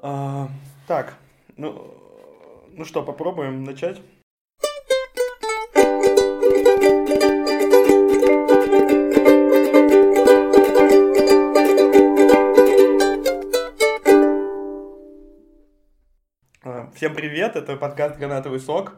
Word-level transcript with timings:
А, 0.00 0.48
так, 0.86 1.16
ну, 1.56 1.92
ну 2.70 2.84
что, 2.84 3.02
попробуем 3.02 3.64
начать. 3.64 4.00
А, 16.62 16.90
Всем 16.94 17.12
привет, 17.12 17.56
это 17.56 17.76
подкаст 17.76 18.18
«Гранатовый 18.18 18.60
сок». 18.60 18.94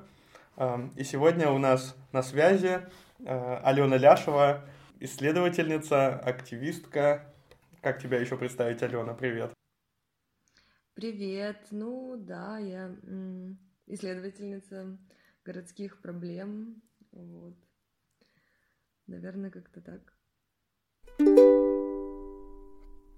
А, 0.58 0.86
И 0.96 1.04
сегодня 1.04 1.50
у 1.50 1.56
нас 1.56 1.96
на 2.12 2.22
связи 2.22 2.80
а, 3.24 3.62
Алена 3.64 3.96
Ляшева, 3.96 4.66
исследовательница, 4.98 6.18
активистка. 6.18 7.24
Как 7.80 8.02
тебя 8.02 8.20
еще 8.20 8.36
представить, 8.36 8.82
Алена? 8.82 9.14
Привет. 9.14 9.50
Привет. 10.94 11.56
Ну 11.70 12.16
да, 12.16 12.58
я 12.58 12.94
исследовательница 13.86 14.98
городских 15.44 16.00
проблем. 16.02 16.82
Вот. 17.12 17.56
Наверное, 19.06 19.50
как-то 19.50 19.80
так. 19.80 20.12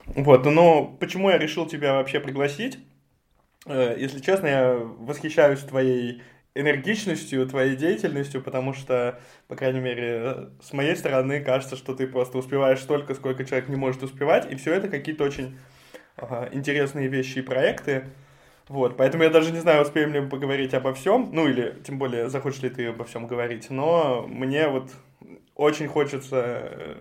Вот, 0.07 0.45
ну 0.45 0.97
почему 1.01 1.31
я 1.31 1.39
решил 1.39 1.67
тебя 1.67 1.95
вообще 1.95 2.21
пригласить? 2.21 2.79
Э, 3.67 3.97
Если 3.99 4.21
честно, 4.21 4.47
я 4.47 4.75
восхищаюсь 4.75 5.61
твоей 5.61 6.23
энергичностью, 6.55 7.47
твоей 7.47 7.77
деятельностью, 7.77 8.43
потому 8.43 8.75
что, 8.75 9.21
по 9.49 9.57
крайней 9.57 9.81
мере, 9.81 10.51
с 10.61 10.73
моей 10.73 10.97
стороны 10.97 11.43
кажется, 11.43 11.77
что 11.77 11.95
ты 11.95 12.07
просто 12.07 12.37
успеваешь 12.39 12.81
столько, 12.81 13.15
сколько 13.15 13.45
человек 13.45 13.69
не 13.69 13.77
может 13.77 14.03
успевать, 14.03 14.51
и 14.51 14.57
все 14.57 14.75
это 14.75 14.89
какие-то 14.89 15.25
очень 15.25 15.59
интересные 16.53 17.09
вещи 17.09 17.39
и 17.39 17.43
проекты. 17.43 18.05
Вот, 18.69 18.97
поэтому 18.97 19.25
я 19.25 19.31
даже 19.31 19.51
не 19.53 19.59
знаю, 19.59 19.83
успеем 19.83 20.13
ли 20.13 20.21
мы 20.21 20.29
поговорить 20.29 20.73
обо 20.73 20.95
всем, 20.95 21.31
ну 21.33 21.49
или 21.49 21.77
тем 21.85 21.99
более 21.99 22.31
захочешь 22.31 22.63
ли 22.63 22.71
ты 22.71 22.87
обо 22.87 23.05
всем 23.05 23.27
говорить, 23.27 23.71
но 23.71 24.25
мне 24.29 24.69
вот 24.69 24.91
очень 25.55 25.89
хочется 25.89 26.43
э, 26.45 26.95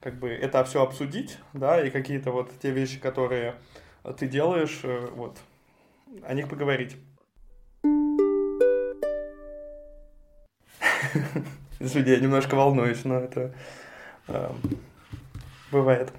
как 0.00 0.18
бы 0.18 0.28
это 0.28 0.64
все 0.64 0.82
обсудить, 0.82 1.38
да, 1.52 1.84
и 1.84 1.90
какие-то 1.90 2.30
вот 2.30 2.52
те 2.62 2.70
вещи, 2.70 3.00
которые 3.00 3.56
ты 4.18 4.28
делаешь, 4.28 4.80
э, 4.84 5.08
вот, 5.14 5.36
о 6.22 6.32
них 6.32 6.48
поговорить. 6.48 6.96
Извини, 11.80 12.10
я 12.10 12.20
немножко 12.20 12.54
волнуюсь, 12.54 13.04
но 13.04 13.16
это 13.16 13.52
э, 14.28 14.50
бывает. 15.70 16.12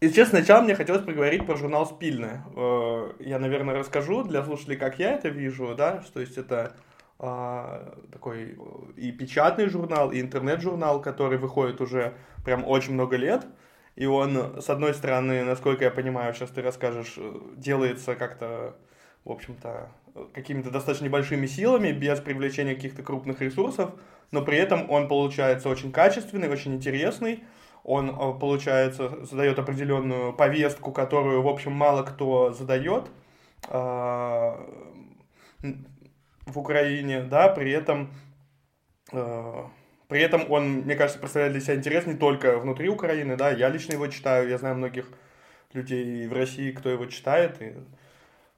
И 0.00 0.10
честно, 0.10 0.38
сначала 0.38 0.62
мне 0.62 0.76
хотелось 0.76 1.04
поговорить 1.04 1.44
про 1.44 1.56
журнал 1.56 1.84
«Спильная». 1.86 2.44
Э, 2.54 3.12
Я, 3.18 3.40
наверное, 3.40 3.74
расскажу 3.74 4.22
для 4.22 4.44
слушателей, 4.44 4.76
как 4.76 4.98
я 5.00 5.14
это 5.14 5.28
вижу, 5.28 5.74
да, 5.76 6.02
что 6.02 6.20
есть 6.20 6.38
это 6.38 6.76
а, 7.18 7.96
такой 8.12 8.52
э, 8.52 8.56
и 8.96 9.10
печатный 9.10 9.68
журнал, 9.68 10.12
и 10.12 10.20
интернет-журнал, 10.20 11.02
который 11.02 11.36
выходит 11.38 11.80
уже 11.80 12.14
прям 12.44 12.64
очень 12.64 12.92
много 12.92 13.16
лет. 13.16 13.44
И 13.96 14.06
он, 14.06 14.62
с 14.62 14.70
одной 14.70 14.94
стороны, 14.94 15.42
насколько 15.42 15.82
я 15.82 15.90
понимаю, 15.90 16.32
сейчас 16.32 16.50
ты 16.50 16.62
расскажешь, 16.62 17.14
э, 17.16 17.34
делается 17.56 18.14
как-то, 18.14 18.76
в 19.24 19.32
общем-то, 19.32 19.90
какими-то 20.32 20.70
достаточно 20.70 21.06
небольшими 21.06 21.46
силами, 21.46 21.90
без 21.90 22.20
привлечения 22.20 22.76
каких-то 22.76 23.02
крупных 23.02 23.40
ресурсов, 23.40 23.90
но 24.30 24.42
при 24.42 24.58
этом 24.58 24.88
он 24.88 25.08
получается 25.08 25.68
очень 25.68 25.90
качественный, 25.90 26.48
очень 26.48 26.74
интересный. 26.74 27.42
Он, 27.88 28.10
э, 28.10 28.38
получается, 28.38 29.24
задает 29.24 29.58
определенную 29.58 30.34
повестку, 30.34 30.92
которую, 30.92 31.40
в 31.40 31.48
общем, 31.48 31.72
мало 31.72 32.02
кто 32.02 32.52
задает 32.52 33.06
а, 33.68 34.60
в 36.46 36.58
Украине, 36.58 37.22
да, 37.22 37.48
при 37.48 37.70
этом 37.72 38.10
э, 39.10 39.64
при 40.06 40.20
этом 40.20 40.50
он, 40.50 40.82
мне 40.82 40.96
кажется, 40.96 41.18
представляет 41.18 41.54
для 41.54 41.62
себя 41.62 41.76
интерес 41.76 42.04
не 42.04 42.14
только 42.14 42.58
внутри 42.58 42.90
Украины, 42.90 43.36
да, 43.36 43.50
я 43.50 43.70
лично 43.70 43.94
его 43.94 44.06
читаю, 44.08 44.50
я 44.50 44.58
знаю 44.58 44.76
многих 44.76 45.10
людей 45.72 46.26
в 46.26 46.32
России, 46.34 46.72
кто 46.72 46.90
его 46.90 47.06
читает, 47.06 47.62
и 47.62 47.74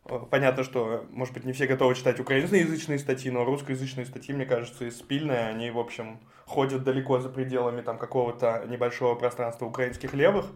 понятно, 0.05 0.65
что, 0.65 1.07
может 1.11 1.35
быть, 1.35 1.45
не 1.45 1.53
все 1.53 1.67
готовы 1.67 1.95
читать 1.95 2.21
украиноязычные 2.21 2.99
статьи, 2.99 3.31
но 3.31 3.45
русскоязычные 3.45 4.07
статьи, 4.07 4.35
мне 4.35 4.47
кажется, 4.47 4.85
и 4.85 4.91
спильные, 4.91 5.49
они, 5.49 5.71
в 5.71 5.79
общем, 5.79 6.21
ходят 6.47 6.83
далеко 6.83 7.21
за 7.21 7.29
пределами 7.29 7.83
там 7.83 7.99
какого-то 7.99 8.65
небольшого 8.69 9.15
пространства 9.15 9.67
украинских 9.67 10.15
левых, 10.15 10.47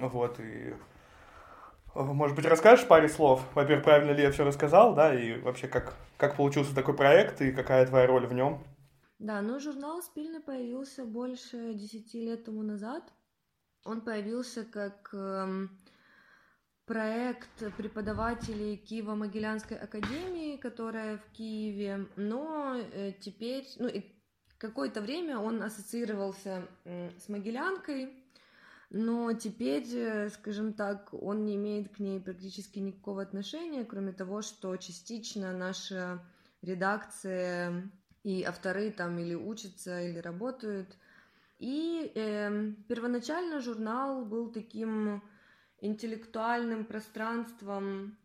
вот, 0.00 0.40
и 0.40 0.74
э, 1.94 2.02
может 2.02 2.36
быть, 2.36 2.46
расскажешь 2.46 2.86
паре 2.86 3.08
слов? 3.08 3.42
Во-первых, 3.54 3.84
правильно 3.84 4.12
ли 4.12 4.22
я 4.22 4.32
все 4.32 4.44
рассказал, 4.44 4.94
да, 4.94 5.14
и 5.14 5.38
вообще, 5.40 5.68
как, 5.68 5.94
как 6.16 6.36
получился 6.36 6.74
такой 6.74 6.94
проект, 6.94 7.40
и 7.40 7.52
какая 7.52 7.86
твоя 7.86 8.06
роль 8.06 8.26
в 8.26 8.32
нем? 8.32 8.62
Да, 9.18 9.40
ну 9.40 9.60
журнал 9.60 10.02
«Спильный» 10.02 10.40
появился 10.40 11.04
больше 11.04 11.74
десяти 11.74 12.24
лет 12.26 12.44
тому 12.44 12.62
назад. 12.62 13.04
Он 13.84 14.00
появился 14.00 14.64
как 14.64 15.10
эм, 15.14 15.78
проект 16.86 17.76
преподавателей 17.76 18.76
Киево-Могилянской 18.76 19.76
академии, 19.76 20.56
которая 20.56 21.18
в 21.18 21.32
Киеве, 21.32 22.08
но 22.16 22.76
э, 22.76 23.12
теперь, 23.20 23.66
ну 23.78 23.88
и 23.88 24.02
какое-то 24.58 25.00
время 25.00 25.38
он 25.38 25.62
ассоциировался 25.62 26.68
с 26.84 27.28
Могилянкой, 27.28 28.24
но 28.96 29.32
теперь, 29.32 29.88
э, 29.92 30.30
скажем 30.30 30.72
так, 30.72 31.12
он 31.12 31.44
не 31.44 31.56
имеет 31.56 31.94
к 31.94 31.98
ней 31.98 32.20
практически 32.20 32.78
никакого 32.78 33.22
отношения, 33.22 33.84
кроме 33.84 34.12
того, 34.12 34.40
что 34.40 34.76
частично 34.76 35.52
наша 35.52 36.24
редакция 36.62 37.90
и 38.22 38.44
авторы 38.44 38.92
там 38.92 39.18
или 39.18 39.34
учатся, 39.34 40.00
или 40.00 40.18
работают. 40.18 40.96
И 41.58 42.12
эм, 42.14 42.84
первоначально 42.88 43.60
журнал 43.60 44.24
был 44.24 44.52
таким 44.52 45.22
интеллектуальным 45.84 46.84
пространством 46.84 48.16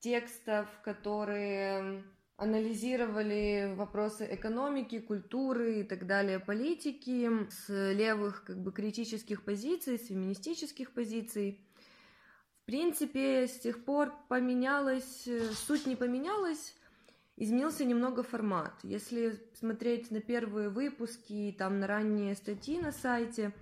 текстов, 0.00 0.68
которые 0.84 2.04
анализировали 2.36 3.72
вопросы 3.74 4.28
экономики, 4.30 5.00
культуры 5.00 5.80
и 5.80 5.82
так 5.82 6.06
далее, 6.06 6.38
политики 6.38 7.30
с 7.50 7.68
левых 7.68 8.44
как 8.44 8.62
бы 8.62 8.70
критических 8.70 9.42
позиций, 9.42 9.98
с 9.98 10.08
феминистических 10.08 10.92
позиций. 10.92 11.66
В 12.62 12.66
принципе, 12.66 13.46
с 13.46 13.58
тех 13.60 13.84
пор 13.84 14.12
поменялась, 14.28 15.26
суть 15.66 15.86
не 15.86 15.96
поменялась, 15.96 16.74
изменился 17.36 17.86
немного 17.86 18.22
формат. 18.22 18.74
Если 18.82 19.40
смотреть 19.54 20.10
на 20.10 20.20
первые 20.20 20.68
выпуски, 20.68 21.54
там 21.56 21.80
на 21.80 21.86
ранние 21.86 22.34
статьи 22.34 22.78
на 22.78 22.92
сайте, 22.92 23.54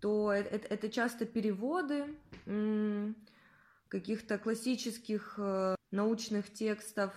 то 0.00 0.32
это, 0.32 0.66
это 0.68 0.88
часто 0.88 1.26
переводы 1.26 2.14
каких-то 3.88 4.38
классических 4.38 5.34
э, 5.38 5.76
научных 5.90 6.52
текстов 6.52 7.12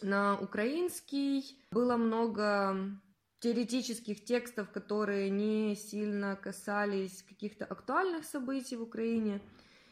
на 0.00 0.38
украинский. 0.38 1.58
Было 1.72 1.96
много 1.96 2.76
теоретических 3.40 4.24
текстов, 4.24 4.70
которые 4.70 5.30
не 5.30 5.74
сильно 5.74 6.36
касались 6.36 7.24
каких-то 7.28 7.64
актуальных 7.64 8.24
событий 8.24 8.76
в 8.76 8.82
Украине. 8.82 9.40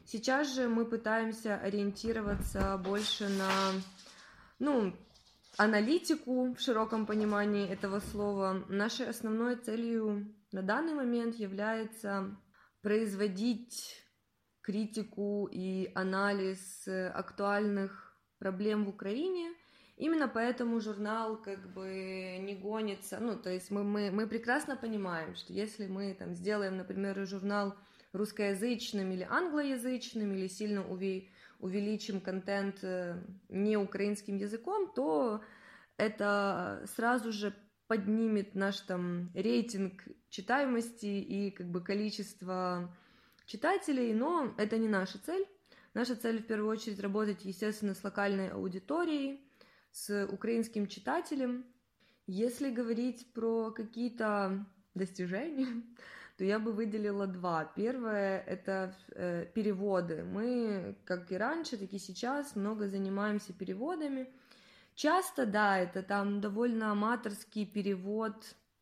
Сейчас 0.05 0.55
же 0.55 0.69
мы 0.69 0.85
пытаемся 0.85 1.57
ориентироваться 1.57 2.79
больше 2.79 3.29
на, 3.29 3.51
ну, 4.59 4.95
аналитику 5.57 6.55
в 6.55 6.61
широком 6.61 7.07
понимании 7.07 7.69
этого 7.69 8.01
слова. 8.01 8.65
Нашей 8.69 9.09
основной 9.09 9.57
целью 9.57 10.33
на 10.53 10.63
данный 10.63 10.95
момент 10.95 11.37
является 11.37 12.37
производить 12.83 14.05
критику 14.63 15.49
и 15.51 15.91
анализ 15.95 16.87
актуальных 16.87 18.17
проблем 18.39 18.85
в 18.85 18.89
Украине. 18.89 19.53
Именно 19.97 20.29
поэтому 20.29 20.81
журнал 20.81 21.37
как 21.37 21.75
бы 21.75 22.39
не 22.41 22.55
гонится. 22.55 23.19
Ну, 23.21 23.37
то 23.37 23.51
есть 23.51 23.71
мы, 23.71 23.85
мы, 23.85 24.11
мы 24.11 24.27
прекрасно 24.27 24.77
понимаем, 24.77 25.35
что 25.35 25.53
если 25.53 25.87
мы 25.87 26.15
там 26.15 26.35
сделаем, 26.35 26.79
например, 26.79 27.27
журнал 27.27 27.75
русскоязычным 28.13 29.13
или 29.13 29.27
англоязычным, 29.29 30.33
или 30.33 30.49
сильно 30.49 30.87
уви, 30.87 31.31
увеличим 31.59 32.21
контент 32.21 32.83
не 33.49 33.77
украинским 33.77 34.39
языком, 34.39 34.91
то 34.95 35.43
это 35.99 36.83
сразу 36.97 37.31
же 37.31 37.55
поднимет 37.91 38.55
наш 38.55 38.79
там 38.83 39.33
рейтинг 39.35 40.05
читаемости 40.29 41.07
и 41.07 41.51
как 41.51 41.67
бы 41.67 41.81
количество 41.81 42.97
читателей, 43.47 44.15
но 44.15 44.55
это 44.59 44.79
не 44.79 44.87
наша 44.87 45.19
цель. 45.19 45.45
Наша 45.93 46.15
цель 46.15 46.41
в 46.41 46.47
первую 46.47 46.71
очередь 46.71 47.01
работать, 47.01 47.45
естественно, 47.45 47.95
с 47.95 48.05
локальной 48.05 48.51
аудиторией, 48.51 49.41
с 49.91 50.25
украинским 50.31 50.87
читателем. 50.87 51.65
Если 52.29 52.71
говорить 52.71 53.27
про 53.33 53.73
какие-то 53.73 54.65
достижения, 54.95 55.83
то 56.39 56.45
я 56.45 56.61
бы 56.61 56.73
выделила 56.73 57.27
два. 57.27 57.65
Первое— 57.75 58.41
это 58.47 58.95
э, 59.17 59.47
переводы. 59.53 60.23
Мы, 60.23 60.95
как 61.05 61.33
и 61.33 61.37
раньше, 61.37 61.77
так 61.77 61.93
и 61.93 61.99
сейчас, 61.99 62.55
много 62.55 62.87
занимаемся 62.87 63.53
переводами. 63.53 64.33
Часто, 65.01 65.47
да, 65.47 65.79
это 65.79 66.03
там 66.03 66.43
довольно 66.43 66.93
аматорский 66.93 67.65
перевод, 67.65 68.35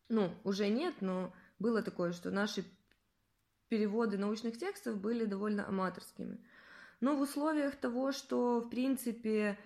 ну, 0.09 0.33
уже 0.43 0.67
нет, 0.67 0.95
но 0.99 1.31
было 1.59 1.81
такое, 1.81 2.11
что 2.11 2.29
наши 2.29 2.65
переводы 3.69 4.17
научных 4.17 4.57
текстов 4.57 4.97
были 4.99 5.23
довольно 5.23 5.65
аматорскими. 5.65 6.37
Но 6.99 7.15
в 7.15 7.21
условиях 7.21 7.77
того, 7.77 8.11
что, 8.11 8.59
в 8.59 8.69
принципе, 8.69 9.57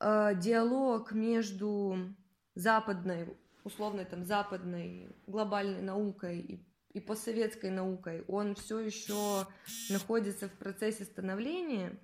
э, 0.00 0.34
диалог 0.36 1.12
между 1.12 2.14
западной, 2.54 3.36
условной 3.62 4.06
там 4.06 4.24
западной 4.24 5.14
глобальной 5.26 5.82
наукой 5.82 6.38
и, 6.38 6.66
и 6.94 7.00
постсоветской 7.00 7.68
наукой, 7.68 8.24
он 8.26 8.54
все 8.54 8.78
еще 8.78 9.46
находится 9.90 10.48
в 10.48 10.52
процессе 10.52 11.04
становления, 11.04 12.00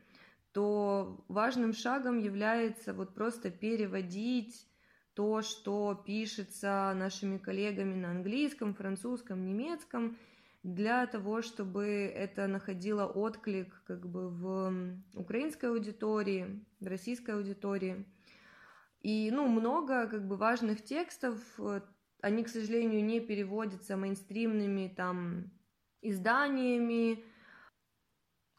то 0.54 1.24
важным 1.26 1.72
шагом 1.72 2.18
является 2.18 2.94
вот 2.94 3.12
просто 3.12 3.50
переводить 3.50 4.68
то, 5.14 5.42
что 5.42 6.00
пишется 6.06 6.92
нашими 6.94 7.38
коллегами 7.38 7.96
на 7.96 8.12
английском, 8.12 8.72
французском, 8.72 9.44
немецком, 9.44 10.16
для 10.62 11.06
того, 11.08 11.42
чтобы 11.42 11.86
это 11.86 12.46
находило 12.46 13.04
отклик 13.04 13.82
как 13.84 14.08
бы 14.08 14.30
в 14.30 14.72
украинской 15.14 15.66
аудитории, 15.66 16.64
в 16.80 16.86
российской 16.86 17.32
аудитории. 17.32 18.06
И, 19.02 19.30
ну, 19.32 19.48
много 19.48 20.06
как 20.06 20.26
бы 20.26 20.36
важных 20.36 20.84
текстов, 20.84 21.36
э, 21.58 21.80
они, 22.22 22.44
к 22.44 22.48
сожалению, 22.48 23.04
не 23.04 23.20
переводятся 23.20 23.96
мейнстримными 23.96 24.86
там 24.96 25.50
изданиями, 26.00 27.24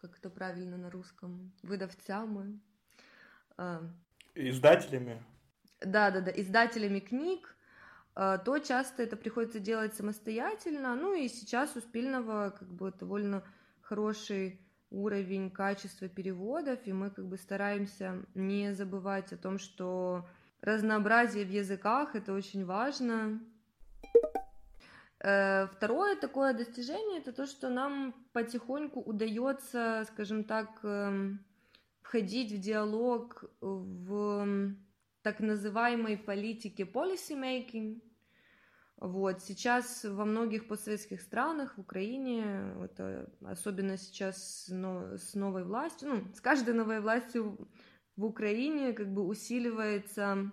как 0.07 0.19
это 0.19 0.29
правильно 0.29 0.77
на 0.77 0.89
русском, 0.89 1.51
выдавцами. 1.63 2.59
А. 3.57 3.81
Издателями? 4.35 5.23
Да, 5.81 6.11
да, 6.11 6.21
да, 6.21 6.31
издателями 6.31 6.99
книг, 6.99 7.55
а, 8.15 8.37
то 8.37 8.59
часто 8.59 9.03
это 9.03 9.17
приходится 9.17 9.59
делать 9.59 9.93
самостоятельно. 9.93 10.95
Ну 10.95 11.13
и 11.13 11.27
сейчас 11.27 11.75
у 11.75 11.81
Спильного 11.81 12.55
как 12.57 12.67
бы 12.67 12.91
довольно 12.91 13.43
хороший 13.81 14.59
уровень 14.89 15.51
качества 15.51 16.07
переводов, 16.07 16.79
и 16.85 16.93
мы 16.93 17.09
как 17.09 17.27
бы 17.27 17.37
стараемся 17.37 18.23
не 18.33 18.73
забывать 18.73 19.33
о 19.33 19.37
том, 19.37 19.59
что 19.59 20.27
разнообразие 20.61 21.45
в 21.45 21.49
языках 21.49 22.15
это 22.15 22.33
очень 22.33 22.65
важно. 22.65 23.39
Э, 25.25 25.65
второе 25.71 26.15
такое 26.15 26.53
достижение 26.53 27.17
это 27.17 27.33
то, 27.33 27.47
что 27.47 27.69
нам 27.69 28.13
потихоньку 28.31 28.99
удается, 29.01 30.05
скажем 30.13 30.43
так, 30.43 30.79
эм, 30.83 31.43
входить 32.03 32.51
в 32.51 32.59
диалог 32.59 33.43
в 33.59 34.75
так 35.23 35.39
называемой 35.39 36.17
политике 36.17 36.83
policy 36.83 37.33
making, 37.35 38.03
вот, 38.97 39.41
сейчас 39.41 40.03
во 40.03 40.25
многих 40.25 40.67
постсоветских 40.67 41.19
странах, 41.21 41.75
в 41.75 41.81
Украине, 41.81 42.75
это 42.83 43.27
особенно 43.41 43.97
сейчас 43.97 44.67
с 44.67 45.33
новой 45.33 45.63
властью, 45.63 46.09
ну, 46.09 46.33
с 46.35 46.39
каждой 46.39 46.75
новой 46.75 47.01
властью 47.01 47.67
в 48.15 48.25
Украине 48.25 48.93
как 48.93 49.11
бы 49.11 49.23
усиливается 49.23 50.51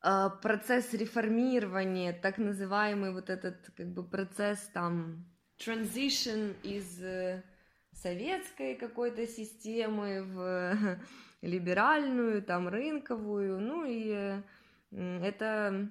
процесс 0.00 0.92
реформирования, 0.94 2.12
так 2.12 2.38
называемый 2.38 3.12
вот 3.12 3.30
этот 3.30 3.70
как 3.76 3.88
бы 3.88 4.04
процесс 4.04 4.60
там 4.72 5.26
transition 5.58 6.54
из 6.62 7.02
э, 7.02 7.42
советской 7.92 8.76
какой-то 8.76 9.26
системы 9.26 10.22
в 10.22 10.98
либеральную, 11.42 12.42
там 12.42 12.68
рынковую, 12.68 13.60
ну 13.60 13.84
и 13.84 14.12
э, 14.12 14.42
это 14.90 15.90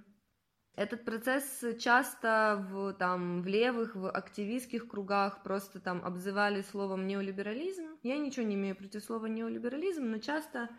этот 0.76 1.06
процесс 1.06 1.64
часто 1.80 2.64
в, 2.70 2.94
там, 2.94 3.42
в 3.42 3.48
левых, 3.48 3.96
в 3.96 4.12
активистских 4.12 4.88
кругах 4.88 5.42
просто 5.42 5.80
там 5.80 6.06
обзывали 6.06 6.62
словом 6.62 7.08
неолиберализм. 7.08 7.98
Я 8.04 8.20
ничего 8.20 8.46
не 8.46 8.54
имею 8.54 8.76
против 8.76 9.04
слова 9.04 9.26
неолиберализм, 9.26 10.06
но 10.12 10.20
часто 10.20 10.70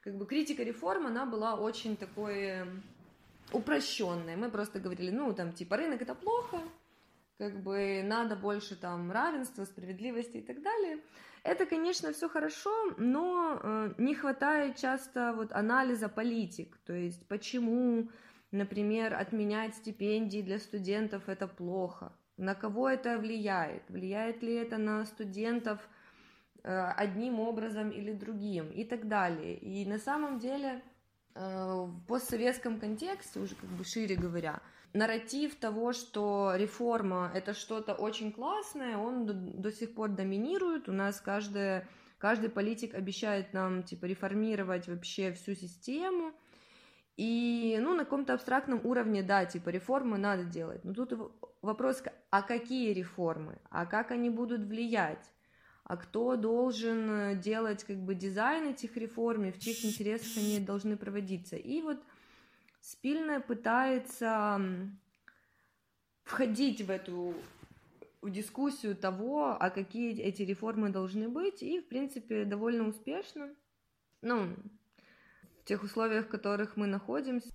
как 0.00 0.16
бы 0.16 0.26
критика 0.26 0.62
реформ, 0.62 1.06
она 1.06 1.26
была 1.26 1.54
очень 1.54 1.96
такой 1.96 2.64
упрощенной. 3.52 4.36
Мы 4.36 4.50
просто 4.50 4.80
говорили, 4.80 5.10
ну, 5.10 5.32
там, 5.32 5.52
типа, 5.52 5.76
рынок 5.76 6.02
это 6.02 6.14
плохо, 6.14 6.60
как 7.38 7.62
бы 7.62 8.02
надо 8.04 8.36
больше 8.36 8.76
там 8.76 9.10
равенства, 9.10 9.64
справедливости 9.64 10.38
и 10.38 10.42
так 10.42 10.62
далее. 10.62 10.98
Это, 11.42 11.64
конечно, 11.64 12.12
все 12.12 12.28
хорошо, 12.28 12.94
но 12.98 13.58
э, 13.62 13.94
не 13.98 14.14
хватает 14.14 14.76
часто 14.76 15.32
вот 15.32 15.52
анализа 15.52 16.08
политик, 16.08 16.76
то 16.84 16.92
есть 16.92 17.26
почему 17.28 18.10
Например, 18.52 19.14
отменять 19.14 19.76
стипендии 19.76 20.42
для 20.42 20.58
студентов 20.58 21.28
это 21.28 21.46
плохо. 21.46 22.12
На 22.36 22.54
кого 22.54 22.88
это 22.88 23.18
влияет? 23.18 23.88
Влияет 23.88 24.42
ли 24.42 24.54
это 24.54 24.76
на 24.76 25.04
студентов 25.04 25.88
одним 26.68 27.40
образом 27.40 27.90
или 27.90 28.12
другим 28.12 28.70
и 28.70 28.84
так 28.84 29.08
далее. 29.08 29.56
И 29.56 29.86
на 29.86 29.98
самом 29.98 30.38
деле 30.38 30.82
э, 31.34 31.40
в 31.40 32.06
постсоветском 32.06 32.78
контексте, 32.78 33.40
уже 33.40 33.54
как 33.54 33.70
бы 33.70 33.84
шире 33.84 34.16
говоря, 34.16 34.60
нарратив 34.92 35.54
того, 35.56 35.92
что 35.92 36.52
реформа 36.56 37.30
это 37.34 37.54
что-то 37.54 37.94
очень 37.94 38.32
классное, 38.32 38.96
он 38.96 39.26
до 39.26 39.72
сих 39.72 39.94
пор 39.94 40.10
доминирует. 40.10 40.88
У 40.88 40.92
нас 40.92 41.20
каждая, 41.20 41.88
каждый 42.18 42.50
политик 42.50 42.94
обещает 42.94 43.52
нам 43.52 43.82
типа 43.82 44.06
реформировать 44.06 44.88
вообще 44.88 45.32
всю 45.32 45.54
систему, 45.54 46.32
и, 47.16 47.78
ну, 47.82 47.92
на 47.92 48.04
каком-то 48.04 48.32
абстрактном 48.32 48.80
уровне, 48.82 49.22
да, 49.22 49.44
типа, 49.44 49.68
реформы 49.68 50.16
надо 50.16 50.44
делать. 50.44 50.82
Но 50.84 50.94
тут 50.94 51.12
вопрос, 51.60 52.02
а 52.30 52.40
какие 52.40 52.94
реформы? 52.94 53.58
А 53.68 53.84
как 53.84 54.10
они 54.10 54.30
будут 54.30 54.62
влиять? 54.62 55.30
А 55.90 55.96
кто 55.96 56.36
должен 56.36 57.10
э, 57.10 57.34
делать, 57.34 57.82
как 57.82 57.96
бы, 57.96 58.14
дизайн 58.14 58.68
этих 58.68 58.96
реформ, 58.96 59.50
в 59.50 59.58
чьих 59.58 59.84
интересах 59.84 60.36
они 60.36 60.60
должны 60.60 60.96
проводиться? 60.96 61.56
И 61.56 61.82
вот 61.82 61.98
Спильная 62.80 63.40
пытается 63.40 64.60
входить 66.22 66.80
в 66.82 66.90
эту 66.92 67.34
в 68.22 68.30
дискуссию 68.30 68.94
того, 68.94 69.56
а 69.58 69.68
какие 69.70 70.16
эти 70.20 70.42
реформы 70.42 70.90
должны 70.90 71.28
быть, 71.28 71.60
и, 71.60 71.80
в 71.80 71.88
принципе, 71.88 72.44
довольно 72.44 72.86
успешно. 72.86 73.52
Ну, 74.22 74.54
в 75.60 75.64
тех 75.64 75.82
условиях, 75.82 76.26
в 76.26 76.28
которых 76.28 76.76
мы 76.76 76.86
находимся. 76.86 77.50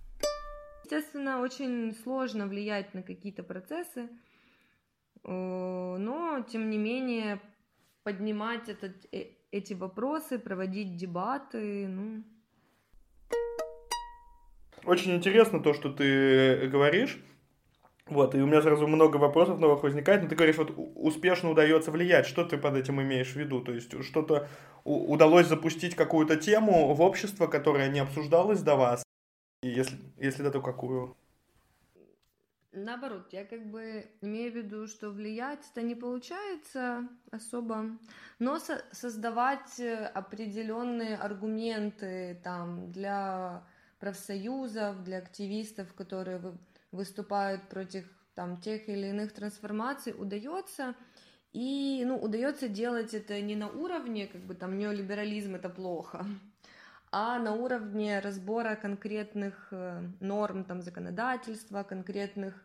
Естественно, 0.84 1.40
очень 1.40 1.96
сложно 2.02 2.46
влиять 2.46 2.92
на 2.92 3.02
какие-то 3.02 3.42
процессы, 3.42 4.10
э, 5.24 5.30
но, 5.30 6.44
тем 6.46 6.68
не 6.68 6.76
менее, 6.76 7.40
поднимать 8.06 8.68
этот, 8.68 8.92
э, 9.12 9.32
эти 9.50 9.74
вопросы, 9.74 10.38
проводить 10.38 10.96
дебаты, 10.96 11.88
ну... 11.88 12.22
Очень 14.84 15.16
интересно 15.16 15.60
то, 15.60 15.74
что 15.74 15.92
ты 15.92 16.68
говоришь. 16.68 17.18
Вот, 18.06 18.36
и 18.36 18.40
у 18.40 18.46
меня 18.46 18.62
сразу 18.62 18.86
много 18.86 19.16
вопросов 19.16 19.58
новых 19.58 19.82
возникает, 19.82 20.22
но 20.22 20.28
ты 20.28 20.36
говоришь, 20.36 20.56
вот 20.56 20.72
успешно 20.94 21.50
удается 21.50 21.90
влиять, 21.90 22.26
что 22.26 22.44
ты 22.44 22.56
под 22.56 22.76
этим 22.76 23.02
имеешь 23.02 23.32
в 23.32 23.36
виду? 23.36 23.60
То 23.60 23.72
есть 23.72 24.00
что-то 24.04 24.48
удалось 24.84 25.48
запустить 25.48 25.96
какую-то 25.96 26.36
тему 26.36 26.94
в 26.94 27.02
общество, 27.02 27.48
которая 27.48 27.88
не 27.88 27.98
обсуждалась 27.98 28.62
до 28.62 28.76
вас? 28.76 29.02
И 29.64 29.68
если, 29.68 29.98
если 30.16 30.44
да, 30.44 30.52
то 30.52 30.60
какую? 30.60 31.16
Наоборот, 32.76 33.32
я 33.32 33.46
как 33.46 33.70
бы 33.70 34.06
имею 34.20 34.52
в 34.52 34.56
виду, 34.56 34.86
что 34.86 35.10
влиять-то 35.10 35.80
не 35.80 35.94
получается 35.94 37.08
особо, 37.30 37.86
но 38.38 38.58
со- 38.58 38.84
создавать 38.92 39.80
определенные 40.12 41.16
аргументы 41.16 42.38
там 42.44 42.92
для 42.92 43.64
профсоюзов, 43.98 45.02
для 45.04 45.18
активистов, 45.18 45.94
которые 45.94 46.40
выступают 46.92 47.62
против 47.70 48.04
там, 48.34 48.60
тех 48.60 48.90
или 48.90 49.06
иных 49.06 49.32
трансформаций, 49.32 50.14
удается. 50.16 50.94
И 51.54 52.04
ну, 52.06 52.18
удается 52.18 52.68
делать 52.68 53.14
это 53.14 53.40
не 53.40 53.56
на 53.56 53.68
уровне, 53.70 54.26
как 54.26 54.42
бы 54.42 54.54
там 54.54 54.76
неолиберализм 54.76 55.54
это 55.54 55.70
плохо, 55.70 56.26
а 57.10 57.38
на 57.38 57.54
уровне 57.54 58.20
разбора 58.20 58.76
конкретных 58.76 59.68
э, 59.70 60.02
норм 60.20 60.64
там, 60.64 60.82
законодательства, 60.82 61.82
конкретных 61.82 62.62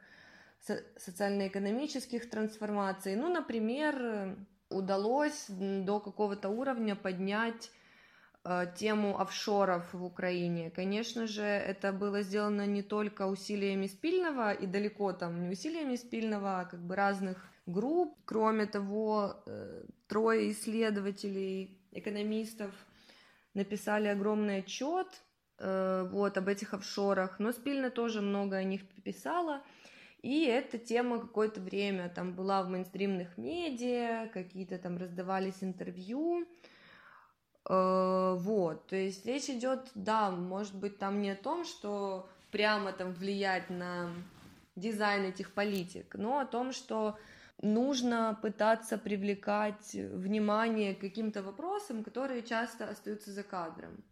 социально-экономических 0.97 2.29
трансформаций. 2.29 3.15
Ну, 3.15 3.29
например, 3.29 4.37
удалось 4.69 5.45
до 5.49 5.99
какого-то 5.99 6.49
уровня 6.49 6.95
поднять 6.95 7.71
Э, 8.43 8.65
тему 8.75 9.19
офшоров 9.19 9.93
в 9.93 10.03
Украине. 10.03 10.71
Конечно 10.71 11.27
же, 11.27 11.43
это 11.43 11.93
было 11.93 12.23
сделано 12.23 12.65
не 12.65 12.81
только 12.81 13.27
усилиями 13.27 13.85
Спильного 13.85 14.51
и 14.51 14.65
далеко 14.65 15.13
там 15.13 15.43
не 15.43 15.49
усилиями 15.49 15.95
Спильного, 15.95 16.61
а 16.61 16.65
как 16.65 16.79
бы 16.79 16.95
разных 16.95 17.37
групп. 17.67 18.17
Кроме 18.25 18.65
того, 18.65 19.43
э, 19.45 19.83
трое 20.07 20.51
исследователей, 20.51 21.85
экономистов 21.91 22.71
написали 23.53 24.07
огромный 24.07 24.59
отчет 24.59 25.07
э, 25.59 26.07
вот, 26.11 26.35
об 26.35 26.47
этих 26.47 26.73
офшорах, 26.73 27.37
но 27.37 27.51
Спильна 27.51 27.91
тоже 27.91 28.21
много 28.21 28.55
о 28.55 28.63
них 28.63 28.81
писала. 29.03 29.61
И 30.21 30.45
эта 30.45 30.77
тема 30.77 31.19
какое-то 31.19 31.61
время 31.61 32.09
там 32.09 32.33
была 32.33 32.61
в 32.63 32.69
мейнстримных 32.69 33.37
медиа, 33.37 34.29
какие-то 34.33 34.77
там 34.77 34.97
раздавались 34.97 35.63
интервью. 35.63 36.45
Э, 37.67 38.35
вот, 38.37 38.87
то 38.87 38.95
есть 38.95 39.25
речь 39.25 39.49
идет, 39.49 39.89
да, 39.95 40.29
может 40.29 40.75
быть, 40.75 40.99
там 40.99 41.21
не 41.21 41.31
о 41.31 41.35
том, 41.35 41.65
что 41.65 42.29
прямо 42.51 42.91
там 42.91 43.13
влиять 43.13 43.69
на 43.69 44.11
дизайн 44.75 45.25
этих 45.25 45.53
политик, 45.53 46.15
но 46.15 46.39
о 46.39 46.45
том, 46.45 46.71
что 46.71 47.17
нужно 47.61 48.37
пытаться 48.41 48.97
привлекать 48.97 49.93
внимание 49.93 50.95
к 50.95 51.01
каким-то 51.01 51.41
вопросам, 51.41 52.03
которые 52.03 52.43
часто 52.43 52.89
остаются 52.89 53.31
за 53.31 53.43
кадром. 53.43 54.03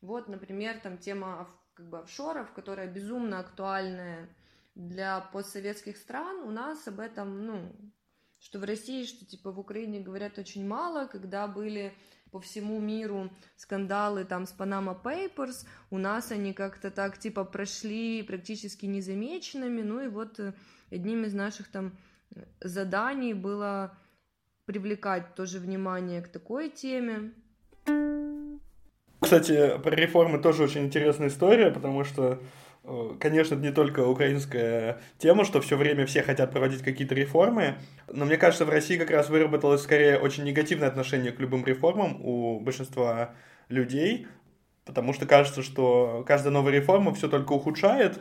Вот, 0.00 0.28
например, 0.28 0.78
там 0.80 0.98
тема 0.98 1.48
как 1.74 1.88
бы 1.88 1.98
офшоров, 1.98 2.52
которая 2.52 2.86
безумно 2.86 3.40
актуальная 3.40 4.28
для 4.76 5.20
постсоветских 5.20 5.96
стран. 5.96 6.44
У 6.44 6.50
нас 6.50 6.86
об 6.86 7.00
этом, 7.00 7.44
ну, 7.44 7.72
что 8.38 8.60
в 8.60 8.64
России, 8.64 9.04
что 9.04 9.24
типа 9.24 9.50
в 9.50 9.58
Украине 9.58 10.00
говорят 10.00 10.38
очень 10.38 10.66
мало, 10.66 11.06
когда 11.06 11.48
были 11.48 11.92
по 12.30 12.40
всему 12.40 12.78
миру 12.78 13.30
скандалы 13.56 14.24
там 14.24 14.46
с 14.46 14.54
Panama 14.56 14.96
Papers, 15.02 15.66
у 15.90 15.98
нас 15.98 16.30
они 16.30 16.52
как-то 16.52 16.90
так 16.90 17.18
типа 17.18 17.44
прошли 17.44 18.22
практически 18.22 18.84
незамеченными, 18.86 19.80
ну 19.82 20.00
и 20.00 20.08
вот 20.08 20.38
э, 20.38 20.52
одним 20.90 21.24
из 21.24 21.32
наших 21.32 21.68
там 21.68 21.96
заданий 22.60 23.32
было 23.32 23.96
привлекать 24.66 25.34
тоже 25.34 25.58
внимание 25.58 26.20
к 26.20 26.28
такой 26.28 26.68
теме. 26.68 27.32
Кстати, 29.20 29.78
про 29.78 29.94
реформы 29.94 30.38
тоже 30.38 30.64
очень 30.64 30.84
интересная 30.84 31.28
история, 31.28 31.70
потому 31.70 32.04
что 32.04 32.38
конечно, 33.20 33.54
это 33.54 33.62
не 33.62 33.72
только 33.72 34.06
украинская 34.06 35.00
тема, 35.18 35.44
что 35.44 35.60
все 35.60 35.76
время 35.76 36.06
все 36.06 36.22
хотят 36.22 36.52
проводить 36.52 36.82
какие-то 36.82 37.14
реформы, 37.14 37.76
но 38.12 38.24
мне 38.24 38.36
кажется, 38.36 38.64
в 38.64 38.70
России 38.70 38.96
как 38.96 39.10
раз 39.10 39.28
выработалось 39.28 39.82
скорее 39.82 40.18
очень 40.18 40.44
негативное 40.44 40.88
отношение 40.88 41.32
к 41.32 41.40
любым 41.40 41.64
реформам 41.64 42.20
у 42.24 42.60
большинства 42.60 43.34
людей, 43.68 44.26
потому 44.84 45.12
что 45.12 45.26
кажется, 45.26 45.62
что 45.62 46.24
каждая 46.26 46.52
новая 46.52 46.72
реформа 46.72 47.14
все 47.14 47.28
только 47.28 47.52
ухудшает, 47.52 48.20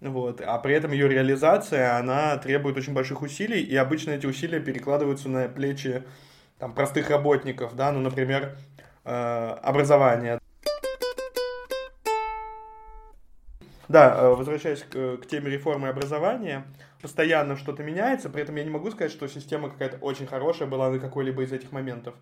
вот, 0.00 0.40
а 0.40 0.58
при 0.58 0.74
этом 0.74 0.92
ее 0.92 1.08
реализация, 1.08 1.96
она 1.96 2.36
требует 2.36 2.76
очень 2.76 2.92
больших 2.92 3.22
усилий, 3.22 3.62
и 3.62 3.76
обычно 3.76 4.10
эти 4.10 4.26
усилия 4.26 4.60
перекладываются 4.60 5.28
на 5.28 5.48
плечи 5.48 6.02
там, 6.58 6.74
простых 6.74 7.08
работников, 7.08 7.74
да, 7.76 7.92
ну, 7.92 8.00
например, 8.00 8.56
э, 9.04 9.56
образование. 9.62 10.38
Да, 13.88 14.16
э, 14.16 14.34
возвращаясь 14.34 14.82
к, 14.82 15.18
к 15.18 15.26
теме 15.26 15.50
реформы 15.50 15.88
образования, 15.88 16.64
постоянно 17.00 17.56
что-то 17.56 17.82
меняется, 17.82 18.30
при 18.30 18.42
этом 18.42 18.56
я 18.56 18.64
не 18.64 18.70
могу 18.70 18.90
сказать, 18.90 19.12
что 19.12 19.26
система 19.26 19.70
какая-то 19.70 19.98
очень 19.98 20.26
хорошая 20.26 20.68
была 20.68 20.90
на 20.90 20.98
какой-либо 20.98 21.42
из 21.42 21.52
этих 21.52 21.72
моментов. 21.72 22.14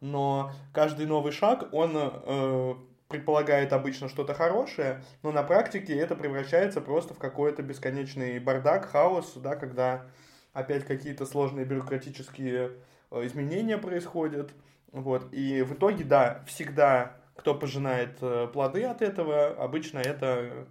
Но 0.00 0.52
каждый 0.72 1.06
новый 1.06 1.32
шаг, 1.32 1.68
он 1.72 1.92
э, 1.94 2.74
предполагает 3.08 3.72
обычно 3.72 4.08
что-то 4.08 4.34
хорошее, 4.34 5.02
но 5.22 5.32
на 5.32 5.42
практике 5.42 5.96
это 5.96 6.14
превращается 6.14 6.80
просто 6.80 7.12
в 7.12 7.18
какой-то 7.18 7.62
бесконечный 7.62 8.38
бардак, 8.38 8.88
хаос, 8.88 9.34
да, 9.34 9.56
когда 9.56 10.06
опять 10.52 10.84
какие-то 10.84 11.26
сложные 11.26 11.66
бюрократические 11.66 12.70
э, 13.10 13.26
изменения 13.26 13.78
происходят. 13.78 14.52
Вот. 14.92 15.32
И 15.32 15.62
в 15.62 15.74
итоге, 15.74 16.04
да, 16.04 16.42
всегда 16.46 17.16
кто 17.36 17.54
пожинает 17.54 18.18
э, 18.20 18.48
плоды 18.52 18.84
от 18.84 19.02
этого, 19.02 19.48
обычно 19.48 19.98
это 19.98 20.66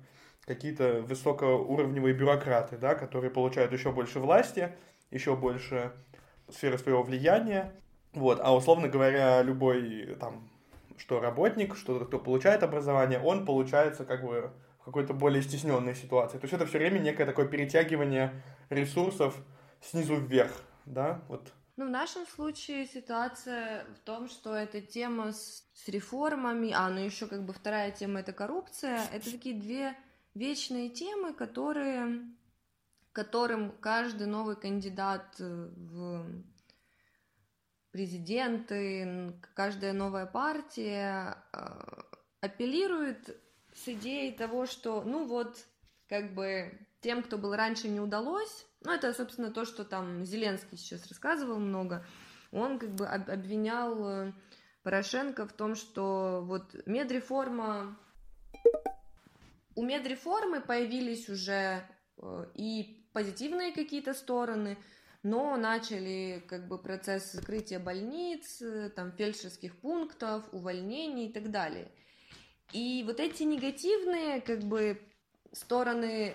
какие-то 0.49 1.03
высокоуровневые 1.03 2.15
бюрократы, 2.15 2.75
да, 2.75 2.95
которые 2.95 3.29
получают 3.29 3.71
еще 3.71 3.91
больше 3.91 4.19
власти, 4.19 4.75
еще 5.11 5.35
больше 5.35 5.91
сферы 6.49 6.79
своего 6.79 7.03
влияния. 7.03 7.71
Вот, 8.13 8.39
а 8.41 8.55
условно 8.55 8.87
говоря, 8.87 9.43
любой 9.43 10.17
там, 10.19 10.49
что 10.97 11.19
работник, 11.19 11.75
что 11.75 11.99
кто 11.99 12.17
получает 12.17 12.63
образование, 12.63 13.19
он 13.19 13.45
получается 13.45 14.05
как 14.05 14.25
бы 14.25 14.51
в 14.79 14.85
какой-то 14.85 15.13
более 15.13 15.43
стесненной 15.43 15.93
ситуации. 15.93 16.39
То 16.39 16.45
есть 16.45 16.53
это 16.55 16.65
все 16.65 16.79
время 16.79 16.97
некое 16.97 17.27
такое 17.27 17.45
перетягивание 17.45 18.31
ресурсов 18.71 19.35
снизу 19.81 20.15
вверх, 20.15 20.63
да, 20.87 21.21
вот. 21.27 21.53
Ну, 21.77 21.85
в 21.85 21.91
нашем 21.91 22.25
случае 22.25 22.87
ситуация 22.87 23.85
в 23.95 23.99
том, 23.99 24.27
что 24.27 24.55
эта 24.55 24.81
тема 24.81 25.31
с, 25.31 25.63
с 25.75 25.87
реформами, 25.87 26.73
а, 26.75 26.89
ну 26.89 26.99
еще 26.99 27.27
как 27.27 27.45
бы 27.45 27.53
вторая 27.53 27.91
тема 27.91 28.21
это 28.21 28.33
коррупция, 28.33 28.99
это 29.13 29.31
такие 29.31 29.55
две 29.55 29.95
вечные 30.39 30.89
темы, 30.89 31.33
которые, 31.33 32.21
которым 33.11 33.71
каждый 33.79 34.25
новый 34.25 34.55
кандидат 34.55 35.35
э, 35.39 35.69
в 35.75 36.25
президенты, 37.91 39.33
каждая 39.53 39.91
новая 39.91 40.25
партия 40.25 41.43
э, 41.51 41.59
апеллирует 42.39 43.37
с 43.73 43.89
идеей 43.89 44.31
того, 44.31 44.65
что, 44.65 45.03
ну 45.03 45.25
вот, 45.25 45.57
как 46.07 46.33
бы 46.33 46.71
тем, 47.01 47.21
кто 47.21 47.37
был 47.37 47.53
раньше, 47.55 47.89
не 47.89 47.99
удалось. 47.99 48.65
Ну, 48.81 48.93
это, 48.93 49.13
собственно, 49.13 49.51
то, 49.51 49.65
что 49.65 49.83
там 49.83 50.25
Зеленский 50.25 50.77
сейчас 50.77 51.05
рассказывал 51.07 51.59
много. 51.59 52.05
Он 52.51 52.79
как 52.79 52.95
бы 52.95 53.05
обвинял 53.05 54.09
э, 54.09 54.33
Порошенко 54.83 55.45
в 55.45 55.51
том, 55.51 55.75
что 55.75 56.41
вот 56.45 56.75
медреформа 56.85 57.97
у 59.79 59.83
медреформы 59.83 60.59
появились 60.59 61.29
уже 61.29 61.87
э, 62.17 62.45
и 62.53 63.07
позитивные 63.13 63.71
какие-то 63.71 64.13
стороны, 64.13 64.77
но 65.23 65.55
начали 65.55 66.43
как 66.49 66.67
бы 66.67 66.77
процесс 66.77 67.31
закрытия 67.31 67.79
больниц, 67.79 68.61
э, 68.61 68.89
там 68.89 69.13
фельдшерских 69.13 69.79
пунктов, 69.79 70.43
увольнений 70.51 71.27
и 71.27 71.31
так 71.31 71.49
далее. 71.49 71.93
И 72.73 73.05
вот 73.07 73.21
эти 73.21 73.43
негативные 73.43 74.41
как 74.41 74.59
бы 74.63 75.01
стороны 75.53 76.33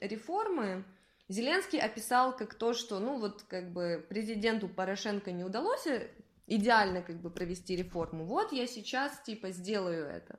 реформы 0.00 0.84
Зеленский 1.28 1.80
описал 1.80 2.36
как 2.36 2.54
то, 2.54 2.74
что, 2.74 3.00
ну 3.00 3.18
вот 3.18 3.42
как 3.48 3.72
бы 3.72 4.06
президенту 4.08 4.68
Порошенко 4.68 5.32
не 5.32 5.42
удалось 5.42 5.88
э, 5.88 6.08
идеально 6.46 7.02
как 7.02 7.16
бы 7.16 7.30
провести 7.30 7.74
реформу, 7.74 8.24
вот 8.24 8.52
я 8.52 8.68
сейчас 8.68 9.20
типа 9.22 9.50
сделаю 9.50 10.06
это. 10.06 10.38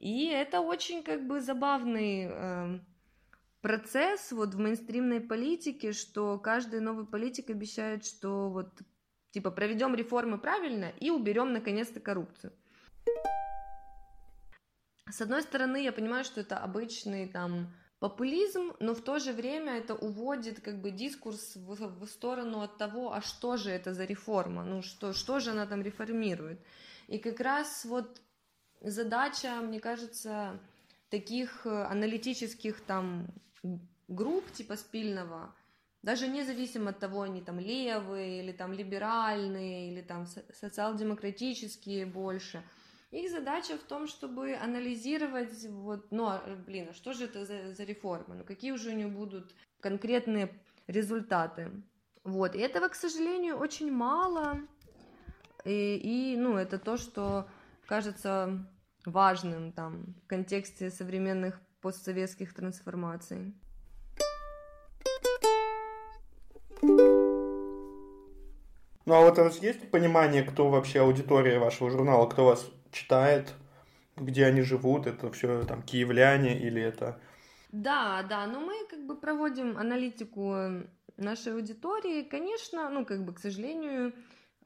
И 0.00 0.28
это 0.28 0.60
очень 0.62 1.02
как 1.02 1.26
бы 1.26 1.42
забавный 1.42 2.28
э, 2.30 2.80
процесс 3.60 4.32
вот 4.32 4.54
в 4.54 4.58
мейнстримной 4.58 5.20
политике, 5.20 5.92
что 5.92 6.38
каждый 6.38 6.80
новый 6.80 7.06
политик 7.06 7.50
обещает, 7.50 8.06
что 8.06 8.48
вот 8.48 8.70
типа 9.32 9.50
проведем 9.50 9.94
реформы 9.94 10.38
правильно 10.38 10.90
и 11.00 11.10
уберем 11.10 11.52
наконец-то 11.52 12.00
коррупцию. 12.00 12.54
С 15.10 15.20
одной 15.20 15.42
стороны, 15.42 15.82
я 15.82 15.92
понимаю, 15.92 16.24
что 16.24 16.40
это 16.40 16.56
обычный 16.56 17.28
там 17.28 17.74
популизм, 17.98 18.72
но 18.80 18.94
в 18.94 19.02
то 19.02 19.18
же 19.18 19.34
время 19.34 19.76
это 19.76 19.94
уводит 19.94 20.60
как 20.60 20.80
бы 20.80 20.90
дискурс 20.90 21.56
в, 21.56 22.00
в 22.00 22.06
сторону 22.06 22.62
от 22.62 22.78
того, 22.78 23.12
а 23.12 23.20
что 23.20 23.58
же 23.58 23.68
это 23.68 23.92
за 23.92 24.06
реформа, 24.06 24.64
ну 24.64 24.80
что, 24.80 25.12
что 25.12 25.40
же 25.40 25.50
она 25.50 25.66
там 25.66 25.82
реформирует. 25.82 26.58
И 27.06 27.18
как 27.18 27.40
раз 27.40 27.84
вот 27.84 28.22
задача, 28.80 29.60
мне 29.60 29.80
кажется, 29.80 30.58
таких 31.10 31.66
э, 31.66 31.84
аналитических 31.84 32.80
там 32.80 33.26
групп 34.08 34.50
типа 34.52 34.76
спильного, 34.76 35.54
даже 36.02 36.28
независимо 36.28 36.90
от 36.90 36.98
того, 36.98 37.22
они 37.22 37.42
там 37.42 37.58
левые 37.58 38.42
или 38.42 38.52
там 38.52 38.72
либеральные 38.72 39.92
или 39.92 40.00
там 40.00 40.26
социал-демократические 40.52 42.06
больше, 42.06 42.62
их 43.10 43.30
задача 43.30 43.76
в 43.76 43.82
том, 43.82 44.06
чтобы 44.06 44.54
анализировать, 44.54 45.66
вот, 45.68 46.06
ну, 46.10 46.26
а, 46.26 46.42
блин, 46.66 46.88
а 46.90 46.94
что 46.94 47.12
же 47.12 47.24
это 47.24 47.44
за, 47.44 47.74
за 47.74 47.84
реформа, 47.84 48.36
ну, 48.36 48.44
какие 48.44 48.70
уже 48.70 48.90
у 48.90 48.94
нее 48.94 49.08
будут 49.08 49.52
конкретные 49.80 50.54
результаты. 50.86 51.70
Вот, 52.22 52.54
и 52.54 52.58
этого, 52.58 52.88
к 52.88 52.94
сожалению, 52.94 53.56
очень 53.56 53.90
мало, 53.90 54.60
и, 55.64 55.96
и 55.96 56.36
ну, 56.36 56.56
это 56.56 56.78
то, 56.78 56.96
что 56.96 57.48
кажется 57.90 58.64
важным 59.04 59.72
там 59.72 60.14
в 60.22 60.28
контексте 60.28 60.90
современных 60.90 61.60
постсоветских 61.80 62.54
трансформаций. 62.54 63.52
Ну 69.06 69.14
а 69.14 69.22
вот 69.22 69.38
у 69.40 69.42
вас 69.42 69.58
есть 69.58 69.90
понимание, 69.90 70.44
кто 70.44 70.70
вообще 70.70 71.00
аудитория 71.00 71.58
вашего 71.58 71.90
журнала, 71.90 72.28
кто 72.28 72.44
вас 72.44 72.70
читает, 72.92 73.52
где 74.16 74.46
они 74.46 74.62
живут, 74.62 75.08
это 75.08 75.32
все 75.32 75.64
там 75.64 75.82
киевляне 75.82 76.56
или 76.60 76.80
это... 76.80 77.18
Да, 77.72 78.22
да, 78.22 78.46
но 78.46 78.60
мы 78.60 78.86
как 78.88 79.04
бы 79.04 79.16
проводим 79.16 79.76
аналитику 79.76 80.54
нашей 81.16 81.54
аудитории, 81.54 82.22
конечно, 82.22 82.88
ну, 82.88 83.04
как 83.04 83.24
бы, 83.24 83.34
к 83.34 83.40
сожалению, 83.40 84.12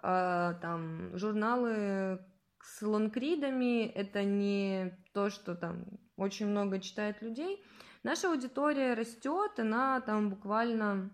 э, 0.03 0.55
там, 0.61 1.17
журналы 1.17 2.21
с 2.65 2.83
лонгридами— 2.83 3.87
это 3.95 4.25
не 4.25 4.97
то, 5.13 5.31
что 5.31 5.55
там 5.55 5.85
очень 6.17 6.47
много 6.47 6.81
читает 6.81 7.21
людей. 7.21 7.63
Наша 8.03 8.31
аудитория 8.31 8.95
растет, 8.95 9.59
она 9.59 10.01
там 10.01 10.31
буквально 10.31 11.11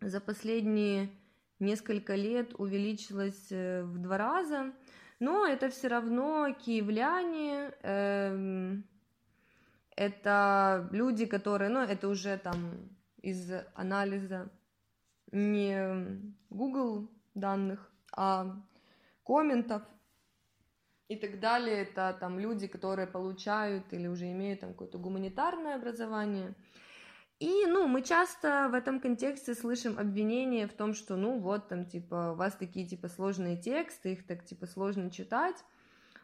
за 0.00 0.20
последние 0.20 1.10
несколько 1.58 2.14
лет 2.14 2.52
увеличилась 2.58 3.50
э, 3.50 3.82
в 3.82 3.98
два 3.98 4.18
раза, 4.18 4.72
но 5.20 5.46
это 5.46 5.70
все 5.70 5.88
равно 5.88 6.52
киевляне, 6.52 7.72
э, 7.82 8.76
это 9.96 10.88
люди, 10.92 11.26
которые, 11.26 11.70
ну, 11.70 11.80
это 11.80 12.08
уже 12.08 12.36
там 12.38 12.90
из 13.22 13.50
анализа 13.74 14.50
не 15.32 16.32
Google 16.50 17.10
данных, 17.34 17.90
а 18.12 18.62
комментов 19.24 19.82
и 21.08 21.16
так 21.16 21.40
далее. 21.40 21.82
Это 21.82 22.16
там 22.18 22.38
люди, 22.38 22.66
которые 22.66 23.06
получают 23.06 23.92
или 23.92 24.06
уже 24.06 24.30
имеют 24.32 24.60
там 24.60 24.70
какое-то 24.70 24.98
гуманитарное 24.98 25.76
образование. 25.76 26.54
И, 27.38 27.66
ну, 27.66 27.86
мы 27.86 28.02
часто 28.02 28.68
в 28.70 28.74
этом 28.74 28.98
контексте 28.98 29.54
слышим 29.54 29.98
обвинения 29.98 30.66
в 30.66 30.72
том, 30.72 30.94
что, 30.94 31.16
ну, 31.16 31.38
вот 31.38 31.68
там, 31.68 31.84
типа, 31.84 32.32
у 32.32 32.34
вас 32.34 32.54
такие, 32.54 32.86
типа, 32.86 33.08
сложные 33.08 33.58
тексты, 33.58 34.14
их 34.14 34.26
так, 34.26 34.44
типа, 34.46 34.66
сложно 34.66 35.10
читать. 35.10 35.56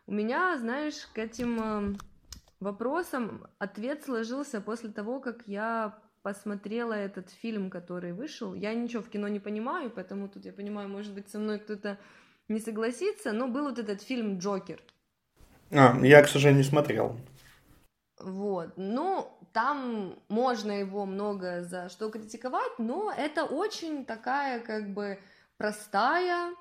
У 0.07 0.12
меня, 0.12 0.57
знаешь, 0.57 1.07
к 1.12 1.19
этим 1.19 1.61
эм, 1.61 1.99
вопросам 2.61 3.47
ответ 3.59 4.05
сложился 4.05 4.62
после 4.62 4.91
того, 4.91 5.21
как 5.21 5.43
я 5.47 5.99
посмотрела 6.23 6.95
этот 6.95 7.31
фильм, 7.31 7.69
который 7.69 8.15
вышел. 8.15 8.55
Я 8.55 8.73
ничего 8.73 9.03
в 9.03 9.11
кино 9.11 9.29
не 9.29 9.41
понимаю, 9.41 9.91
поэтому 9.91 10.29
тут 10.29 10.47
я 10.47 10.53
понимаю, 10.53 10.89
может 10.89 11.12
быть, 11.12 11.29
со 11.29 11.39
мной 11.39 11.59
кто-то 11.59 11.99
не 12.53 12.61
согласится, 12.61 13.33
но 13.33 13.49
был 13.49 13.65
вот 13.65 13.79
этот 13.79 14.03
фильм 14.03 14.39
«Джокер». 14.39 14.81
А, 15.71 15.99
я, 16.03 16.23
к 16.23 16.29
сожалению, 16.29 16.63
не 16.63 16.69
смотрел. 16.69 17.17
Вот, 18.19 18.75
ну, 18.77 19.29
там 19.53 20.19
можно 20.29 20.73
его 20.73 21.07
много 21.07 21.63
за 21.63 21.89
что 21.89 22.11
критиковать, 22.11 22.79
но 22.79 23.13
это 23.17 23.45
очень 23.45 24.05
такая, 24.05 24.61
как 24.61 24.93
бы, 24.95 25.19
простая 25.57 26.55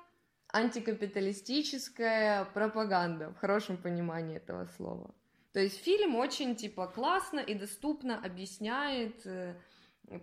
антикапиталистическая 0.52 2.44
пропаганда, 2.46 3.30
в 3.30 3.38
хорошем 3.38 3.76
понимании 3.76 4.36
этого 4.36 4.66
слова. 4.76 5.14
То 5.52 5.60
есть 5.60 5.82
фильм 5.82 6.16
очень, 6.16 6.56
типа, 6.56 6.86
классно 6.86 7.40
и 7.40 7.54
доступно 7.54 8.18
объясняет 8.18 9.26
э, 9.26 9.54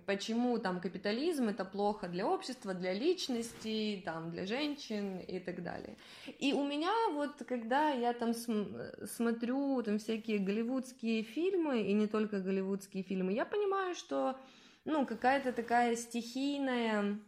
почему 0.06 0.60
там 0.60 0.80
капитализм 0.80 1.48
это 1.48 1.66
плохо 1.66 2.08
для 2.08 2.28
общества, 2.28 2.74
для 2.74 2.94
личности, 2.94 4.02
там, 4.06 4.32
для 4.32 4.46
женщин 4.46 5.20
и 5.20 5.40
так 5.40 5.64
далее. 5.64 5.98
И 6.40 6.54
у 6.54 6.66
меня 6.66 6.92
вот, 7.14 7.44
когда 7.48 7.90
я 7.90 8.14
там 8.14 8.34
см- 8.34 9.08
смотрю 9.08 9.82
там 9.82 9.98
всякие 9.98 10.40
голливудские 10.40 11.24
фильмы, 11.24 11.82
и 11.82 11.94
не 11.94 12.08
только 12.08 12.40
голливудские 12.40 13.04
фильмы, 13.04 13.34
я 13.34 13.46
понимаю, 13.46 13.96
что, 13.96 14.38
ну, 14.86 15.06
какая-то 15.06 15.54
такая 15.54 15.96
стихийная, 15.96 17.20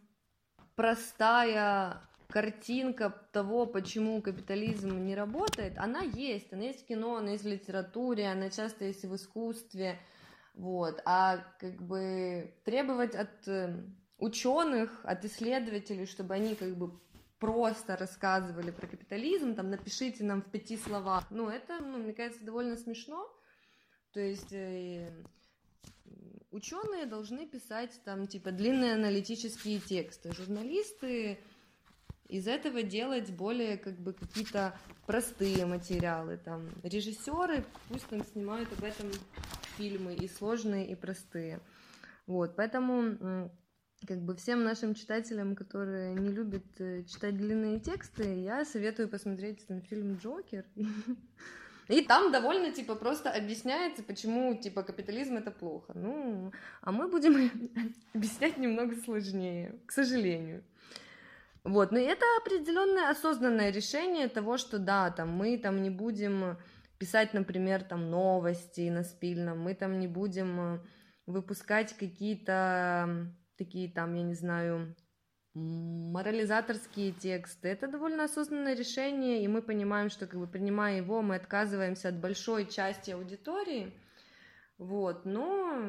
простая 0.76 2.00
картинка 2.28 3.10
того, 3.32 3.66
почему 3.66 4.22
капитализм 4.22 5.04
не 5.04 5.14
работает, 5.14 5.76
она 5.76 6.00
есть. 6.00 6.52
Она 6.52 6.62
есть 6.64 6.84
в 6.84 6.86
кино, 6.86 7.16
она 7.16 7.32
есть 7.32 7.44
в 7.44 7.48
литературе, 7.48 8.26
она 8.28 8.50
часто 8.50 8.86
есть 8.86 9.04
в 9.04 9.14
искусстве. 9.14 9.98
Вот. 10.54 11.00
А 11.04 11.38
как 11.58 11.82
бы 11.82 12.54
требовать 12.64 13.14
от 13.14 13.48
э, 13.48 13.82
ученых, 14.18 15.00
от 15.04 15.24
исследователей, 15.24 16.06
чтобы 16.06 16.34
они 16.34 16.54
как 16.54 16.76
бы 16.76 17.00
просто 17.38 17.96
рассказывали 17.96 18.70
про 18.70 18.86
капитализм, 18.86 19.54
там 19.54 19.70
напишите 19.70 20.22
нам 20.24 20.42
в 20.42 20.50
пяти 20.50 20.76
словах. 20.76 21.26
Ну, 21.30 21.48
это, 21.48 21.80
ну, 21.80 21.98
мне 21.98 22.12
кажется, 22.12 22.44
довольно 22.44 22.76
смешно. 22.76 23.28
То 24.12 24.20
есть 24.20 24.52
э, 24.52 25.10
ученые 26.50 27.06
должны 27.06 27.46
писать 27.46 27.98
там 28.04 28.26
типа 28.26 28.52
длинные 28.52 28.94
аналитические 28.94 29.80
тексты. 29.80 30.32
Журналисты 30.32 31.40
из 32.32 32.48
этого 32.48 32.82
делать 32.82 33.30
более 33.30 33.76
как 33.76 33.98
бы 33.98 34.14
какие-то 34.14 34.74
простые 35.06 35.66
материалы. 35.66 36.38
Там 36.38 36.62
режиссеры 36.82 37.62
пусть 37.88 38.06
там 38.06 38.24
снимают 38.24 38.72
об 38.72 38.82
этом 38.82 39.10
фильмы 39.76 40.14
и 40.14 40.28
сложные, 40.28 40.90
и 40.90 40.94
простые. 40.94 41.60
Вот, 42.26 42.56
поэтому 42.56 43.50
как 44.06 44.22
бы 44.22 44.34
всем 44.34 44.64
нашим 44.64 44.94
читателям, 44.94 45.54
которые 45.54 46.14
не 46.14 46.30
любят 46.30 46.64
э, 46.78 47.04
читать 47.04 47.36
длинные 47.36 47.78
тексты, 47.78 48.40
я 48.40 48.64
советую 48.64 49.08
посмотреть 49.08 49.66
там 49.66 49.82
фильм 49.82 50.16
«Джокер». 50.16 50.64
И 51.88 52.00
там 52.00 52.32
довольно, 52.32 52.72
типа, 52.72 52.94
просто 52.94 53.30
объясняется, 53.30 54.02
почему, 54.02 54.54
типа, 54.54 54.82
капитализм 54.82 55.36
это 55.36 55.50
плохо. 55.50 55.92
Ну, 55.94 56.52
а 56.80 56.92
мы 56.92 57.08
будем 57.08 57.50
объяснять 58.14 58.56
немного 58.56 58.96
сложнее, 58.96 59.78
к 59.86 59.92
сожалению. 59.92 60.64
Вот, 61.64 61.92
но 61.92 61.98
это 61.98 62.24
определенное 62.40 63.10
осознанное 63.10 63.70
решение 63.70 64.28
того, 64.28 64.56
что 64.56 64.78
да, 64.78 65.10
там 65.10 65.30
мы 65.30 65.56
там 65.58 65.80
не 65.80 65.90
будем 65.90 66.58
писать, 66.98 67.34
например, 67.34 67.84
там 67.84 68.10
новости 68.10 68.88
на 68.90 69.04
спильном, 69.04 69.60
мы 69.60 69.74
там 69.74 70.00
не 70.00 70.08
будем 70.08 70.60
э, 70.60 70.80
выпускать 71.26 71.96
какие-то 71.96 73.32
такие 73.56 73.90
там, 73.90 74.14
я 74.14 74.22
не 74.22 74.34
знаю, 74.34 74.96
морализаторские 75.54 77.12
тексты. 77.12 77.68
Это 77.68 77.86
довольно 77.86 78.24
осознанное 78.24 78.74
решение, 78.74 79.44
и 79.44 79.48
мы 79.48 79.62
понимаем, 79.62 80.10
что 80.10 80.26
как 80.26 80.40
бы 80.40 80.46
принимая 80.46 80.96
его, 80.96 81.22
мы 81.22 81.36
отказываемся 81.36 82.08
от 82.08 82.20
большой 82.20 82.66
части 82.66 83.10
аудитории. 83.10 83.92
Вот, 84.78 85.24
но 85.24 85.80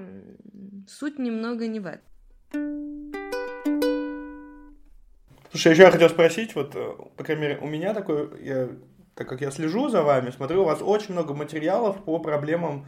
суть 0.88 1.18
немного 1.18 1.68
не 1.68 1.80
в 1.80 1.88
этом. 1.88 2.13
Слушай, 5.54 5.74
еще 5.74 5.84
я 5.84 5.92
хотел 5.92 6.10
спросить, 6.10 6.56
вот, 6.56 6.76
э, 6.76 6.94
по 7.16 7.24
крайней 7.24 7.44
мере, 7.44 7.58
у 7.62 7.68
меня 7.68 7.94
такой, 7.94 8.28
я 8.42 8.70
так 9.14 9.30
как 9.30 9.40
я 9.42 9.52
слежу 9.52 9.88
за 9.88 10.02
вами, 10.02 10.32
смотрю, 10.32 10.64
у 10.64 10.66
вас 10.66 10.82
очень 10.82 11.14
много 11.14 11.36
материалов 11.36 12.04
по 12.04 12.18
проблемам 12.18 12.88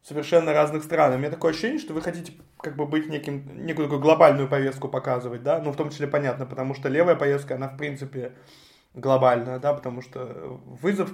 совершенно 0.00 0.52
разных 0.52 0.84
стран. 0.84 1.14
У 1.14 1.18
меня 1.18 1.30
такое 1.30 1.50
ощущение, 1.50 1.80
что 1.80 1.92
вы 1.92 2.00
хотите 2.00 2.32
как 2.60 2.76
бы 2.76 2.86
быть 2.86 3.08
неким, 3.08 3.66
некую 3.66 3.86
такую 3.88 4.00
глобальную 4.00 4.48
повестку 4.48 4.88
показывать, 4.88 5.42
да, 5.42 5.60
ну, 5.60 5.72
в 5.72 5.76
том 5.76 5.90
числе 5.90 6.06
понятно, 6.06 6.46
потому 6.46 6.74
что 6.74 6.88
левая 6.88 7.16
повестка, 7.16 7.56
она, 7.56 7.66
в 7.66 7.76
принципе, 7.76 8.34
глобальная, 8.94 9.58
да, 9.58 9.74
потому 9.74 10.00
что 10.00 10.60
вызов, 10.80 11.12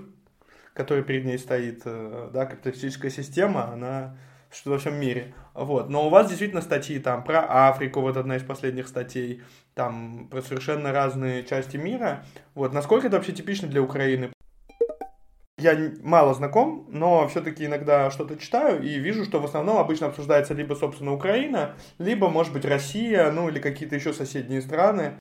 который 0.75 1.05
перед 1.05 1.25
ней 1.25 1.39
стоит, 1.39 1.85
э, 1.87 2.29
да, 2.35 2.45
капиталистическая 2.45 3.09
система, 3.09 3.73
она 3.73 4.19
что 4.57 4.71
во 4.71 4.79
всем 4.79 4.99
мире. 4.99 5.35
Вот. 5.55 5.89
Но 5.91 6.07
у 6.07 6.11
вас 6.11 6.29
действительно 6.29 6.63
статьи 6.63 6.99
там 6.99 7.23
про 7.23 7.69
Африку, 7.69 8.01
вот 8.01 8.17
одна 8.17 8.37
из 8.37 8.43
последних 8.43 8.89
статей, 8.89 9.43
там 9.75 10.29
про 10.31 10.43
совершенно 10.43 10.93
разные 10.93 11.45
части 11.45 11.77
мира. 11.77 12.25
Вот. 12.55 12.73
Насколько 12.73 13.09
это 13.09 13.17
вообще 13.17 13.33
типично 13.33 13.69
для 13.69 13.83
Украины? 13.83 14.31
Я 15.59 15.93
мало 16.03 16.35
знаком, 16.35 16.87
но 16.91 17.27
все-таки 17.29 17.65
иногда 17.65 18.11
что-то 18.11 18.37
читаю 18.37 18.83
и 18.83 18.99
вижу, 18.99 19.25
что 19.25 19.41
в 19.41 19.47
основном 19.47 19.79
обычно 19.79 20.09
обсуждается 20.09 20.53
либо, 20.53 20.75
собственно, 20.75 21.15
Украина, 21.15 21.77
либо, 21.99 22.29
может 22.29 22.53
быть, 22.53 22.67
Россия, 22.67 23.31
ну 23.31 23.49
или 23.49 23.59
какие-то 23.59 23.95
еще 23.95 24.13
соседние 24.13 24.61
страны. 24.61 25.15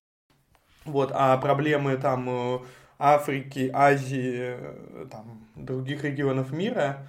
Вот, 0.84 1.12
а 1.14 1.38
проблемы 1.38 1.96
там 1.96 2.28
э, 2.30 2.60
Африки, 3.00 3.72
Азии, 3.74 4.58
э, 4.60 5.06
там, 5.10 5.48
других 5.56 6.04
регионов 6.04 6.52
мира, 6.52 7.08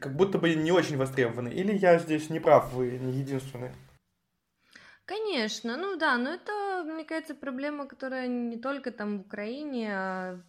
как 0.00 0.16
будто 0.16 0.38
бы 0.38 0.54
не 0.54 0.72
очень 0.72 0.96
востребованы. 0.96 1.48
Или 1.48 1.76
я 1.76 1.98
здесь 1.98 2.30
не 2.30 2.40
прав, 2.40 2.72
вы 2.72 2.98
не 2.98 3.12
единственный? 3.12 3.70
Конечно, 5.06 5.76
ну 5.76 5.96
да, 5.96 6.16
но 6.16 6.30
это, 6.30 6.82
мне 6.84 7.04
кажется, 7.04 7.34
проблема, 7.34 7.86
которая 7.86 8.26
не 8.26 8.56
только 8.56 8.90
там 8.90 9.18
в 9.18 9.20
Украине, 9.22 9.90
а 9.92 10.40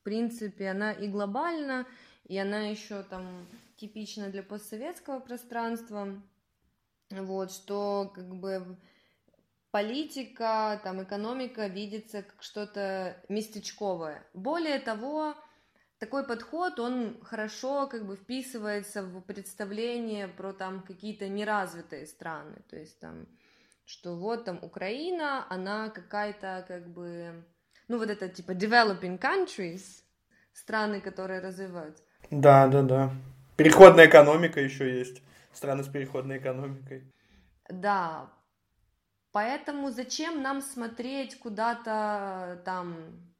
в 0.00 0.04
принципе 0.04 0.68
она 0.68 0.92
и 0.92 1.08
глобальна, 1.08 1.86
и 2.24 2.36
она 2.36 2.66
еще 2.66 3.02
там 3.04 3.46
типична 3.76 4.28
для 4.28 4.42
постсоветского 4.42 5.20
пространства, 5.20 6.08
вот, 7.10 7.52
что 7.52 8.12
как 8.14 8.34
бы 8.36 8.76
политика, 9.70 10.78
там 10.84 11.02
экономика 11.02 11.66
видится 11.66 12.22
как 12.22 12.42
что-то 12.42 13.16
местечковое. 13.28 14.22
Более 14.34 14.78
того, 14.78 15.34
такой 16.02 16.26
подход, 16.26 16.80
он 16.80 17.16
хорошо 17.22 17.86
как 17.86 18.04
бы 18.04 18.16
вписывается 18.16 19.04
в 19.04 19.20
представление 19.20 20.26
про 20.26 20.52
там 20.52 20.82
какие-то 20.82 21.28
неразвитые 21.28 22.06
страны, 22.06 22.56
то 22.68 22.76
есть 22.76 22.98
там, 22.98 23.28
что 23.84 24.16
вот 24.16 24.44
там 24.44 24.58
Украина, 24.62 25.46
она 25.48 25.90
какая-то 25.90 26.64
как 26.66 26.88
бы, 26.88 27.44
ну 27.86 27.98
вот 27.98 28.10
это 28.10 28.28
типа 28.28 28.50
developing 28.50 29.16
countries, 29.16 30.02
страны, 30.52 31.00
которые 31.00 31.38
развиваются. 31.38 32.02
Да, 32.32 32.66
да, 32.66 32.82
да. 32.82 33.10
Переходная 33.56 34.08
экономика 34.08 34.60
еще 34.60 34.98
есть, 34.98 35.22
страны 35.52 35.84
с 35.84 35.88
переходной 35.88 36.38
экономикой. 36.38 37.04
Да, 37.68 38.28
Поэтому 39.30 39.90
зачем 39.90 40.42
нам 40.42 40.60
смотреть 40.60 41.38
куда-то 41.38 42.60
там 42.64 43.31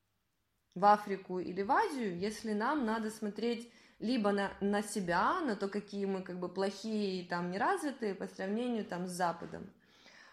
в 0.75 0.85
Африку 0.85 1.39
или 1.39 1.63
в 1.63 1.71
Азию, 1.71 2.19
если 2.19 2.53
нам 2.53 2.87
надо 2.87 3.11
смотреть 3.11 3.71
либо 3.99 4.33
на, 4.33 4.53
на 4.61 4.83
себя, 4.83 5.41
на 5.41 5.55
то, 5.55 5.69
какие 5.69 6.07
мы 6.07 6.23
как 6.23 6.39
бы 6.39 6.49
плохие 6.49 7.21
и 7.21 7.27
там 7.27 7.51
неразвитые 7.51 8.15
по 8.15 8.27
сравнению 8.27 8.85
там 8.85 9.07
с 9.07 9.11
Западом. 9.11 9.71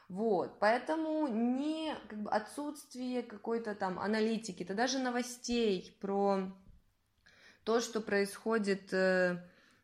Вот, 0.07 0.57
поэтому 0.59 1.27
не 1.27 1.95
как 2.07 2.19
бы, 2.23 2.31
отсутствие 2.31 3.21
какой-то 3.21 3.75
там 3.75 3.99
аналитики, 3.99 4.65
то 4.65 4.73
даже 4.73 4.97
новостей 4.97 5.95
про 6.01 6.51
то, 7.63 7.79
что 7.79 8.01
происходит 8.01 8.91
э, 8.91 9.37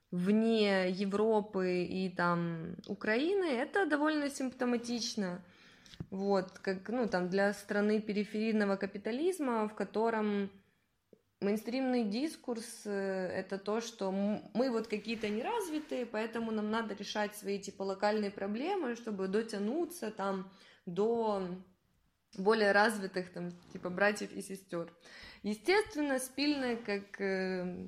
вне 0.09 0.89
Европы 0.89 1.83
и 1.83 2.09
там 2.09 2.75
Украины, 2.87 3.45
это 3.45 3.85
довольно 3.85 4.31
симптоматично. 4.31 5.43
Вот, 6.11 6.59
как, 6.59 6.87
ну, 6.89 7.07
там, 7.07 7.29
для 7.29 7.53
страны 7.53 8.01
периферийного 8.01 8.75
капитализма, 8.75 9.67
в 9.67 9.75
котором 9.75 10.49
мейнстримный 11.41 12.03
дискурс 12.03 12.83
э,— 12.85 13.27
это 13.35 13.57
то, 13.57 13.81
что 13.81 14.11
мы 14.11 14.71
вот 14.71 14.87
какие-то 14.87 15.29
неразвитые, 15.29 16.05
поэтому 16.05 16.51
нам 16.51 16.71
надо 16.71 16.93
решать 16.95 17.35
свои, 17.35 17.59
типа, 17.59 17.83
локальные 17.83 18.31
проблемы, 18.31 18.95
чтобы 18.95 19.27
дотянуться 19.27 20.11
там 20.11 20.51
до 20.85 21.47
более 22.37 22.71
развитых, 22.71 23.31
там, 23.31 23.51
типа, 23.73 23.89
братьев 23.89 24.31
и 24.33 24.41
сестер. 24.41 24.91
Естественно, 25.43 26.19
Спильная, 26.19 26.77
как 26.77 27.21
э, 27.21 27.87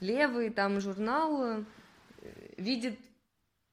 левый 0.00 0.50
там 0.50 0.80
журнал, 0.80 1.42
э, 1.42 1.64
видит 2.56 2.98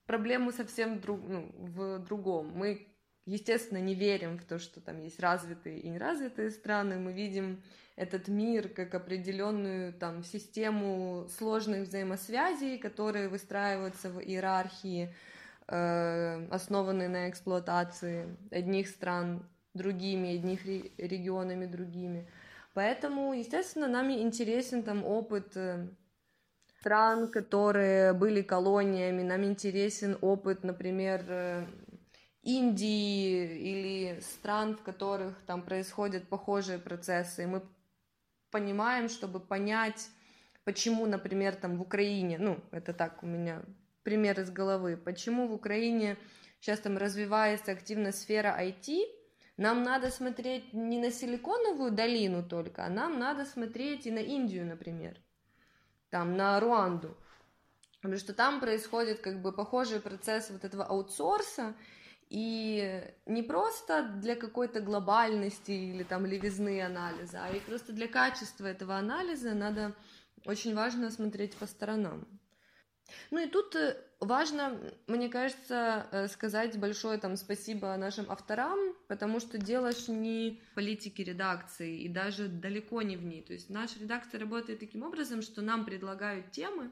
проблему 0.06 0.52
совсем 0.52 1.00
друг, 1.00 1.22
ну, 1.28 1.52
в 1.58 2.00
другом. 2.00 2.52
Мы 2.56 2.88
естественно, 3.26 3.80
не 3.80 3.96
верим 3.96 4.38
в 4.38 4.46
то, 4.46 4.60
что 4.60 4.82
там 4.82 5.02
есть 5.02 5.20
развитые 5.20 5.80
и 5.80 5.90
неразвитые 5.90 6.52
страны. 6.52 6.98
Мы 6.98 7.14
видим 7.14 7.62
этот 7.96 8.28
мир 8.28 8.70
как 8.70 8.96
определенную 8.96 9.94
там 9.94 10.24
систему 10.24 11.28
сложных 11.38 11.88
взаимосвязей, 11.88 12.78
которые 12.78 13.30
выстраиваются 13.30 14.10
в 14.10 14.20
иерархии, 14.20 15.14
э, 15.68 16.48
основанные 16.50 17.10
на 17.10 17.30
эксплуатации 17.30 18.36
одних 18.52 18.88
стран 18.88 19.48
другими, 19.74 20.36
одних 20.36 20.66
регионами 20.66 21.66
другими. 21.66 22.28
Поэтому, 22.74 23.34
естественно, 23.34 23.88
нам 23.88 24.12
интересен 24.12 24.84
там 24.84 25.06
опыт 25.06 25.56
э, 25.56 25.88
стран, 26.80 27.28
которые 27.28 28.14
были 28.14 28.42
колониями, 28.42 29.22
нам 29.22 29.44
интересен 29.44 30.18
опыт, 30.22 30.64
например, 30.64 31.24
э, 31.28 31.66
Индии 32.44 33.58
или 33.58 34.20
стран, 34.20 34.76
в 34.76 34.84
которых 34.84 35.36
там 35.46 35.62
происходят 35.62 36.28
похожие 36.28 36.78
процессы. 36.78 37.44
И 37.44 37.46
мы 37.46 37.64
понимаем, 38.52 39.10
чтобы 39.10 39.40
понять, 39.40 40.10
почему, 40.66 41.06
например, 41.06 41.56
там 41.56 41.78
в 41.78 41.82
Украине, 41.82 42.38
ну, 42.38 42.60
это 42.72 42.94
так 42.94 43.24
у 43.24 43.26
меня 43.26 43.64
пример 44.04 44.40
из 44.40 44.52
головы, 44.52 44.98
почему 44.98 45.48
в 45.48 45.54
Украине 45.54 46.18
сейчас 46.60 46.80
там 46.80 46.98
развивается 46.98 47.72
активно 47.72 48.12
сфера 48.12 48.56
IT, 48.62 49.06
нам 49.58 49.84
надо 49.84 50.10
смотреть 50.10 50.74
не 50.74 51.00
на 51.00 51.12
Силиконовую 51.12 51.92
долину 51.92 52.44
только, 52.44 52.86
а 52.86 52.90
нам 52.90 53.20
надо 53.20 53.46
смотреть 53.46 54.06
и 54.06 54.12
на 54.12 54.20
Индию, 54.20 54.66
например, 54.66 55.18
там, 56.10 56.36
на 56.36 56.60
Руанду. 56.60 57.16
Потому 58.02 58.20
что 58.20 58.34
там 58.34 58.60
происходит 58.60 59.22
как 59.22 59.42
бы 59.42 59.54
похожий 59.54 60.02
процесс 60.02 60.50
вот 60.50 60.66
этого 60.66 60.84
аутсорса, 60.84 61.74
и 62.34 63.04
не 63.28 63.44
просто 63.44 64.10
для 64.20 64.36
какой-то 64.36 64.82
глобальности 64.82 65.70
или 65.70 66.02
там 66.02 66.26
левизны 66.26 66.82
анализа, 66.82 67.44
а 67.44 67.50
и 67.56 67.60
просто 67.60 67.94
для 67.94 68.08
качества 68.08 68.66
этого 68.66 68.98
анализа 68.98 69.54
надо 69.54 69.94
очень 70.44 70.74
важно 70.74 71.12
смотреть 71.12 71.56
по 71.56 71.68
сторонам. 71.68 72.28
Ну 73.30 73.38
и 73.38 73.48
тут 73.48 73.76
э, 73.76 73.96
важно, 74.20 74.80
мне 75.06 75.30
кажется, 75.30 76.08
э, 76.12 76.28
сказать 76.28 76.80
большое 76.80 77.20
там 77.20 77.38
спасибо 77.38 77.96
нашим 77.98 78.32
авторам, 78.32 78.80
потому 79.08 79.40
что 79.40 79.60
дело 79.60 79.92
ж 79.92 80.08
не 80.08 80.60
политики 80.74 81.22
редакции 81.22 82.02
и 82.02 82.10
даже 82.10 82.48
далеко 82.48 83.04
не 83.04 83.16
в 83.16 83.24
ней. 83.24 83.44
То 83.44 83.54
есть 83.54 83.70
наша 83.70 84.00
редакция 84.00 84.40
работает 84.40 84.80
таким 84.80 85.04
образом, 85.04 85.44
что 85.44 85.62
нам 85.62 85.86
предлагают 85.86 86.50
темы, 86.50 86.90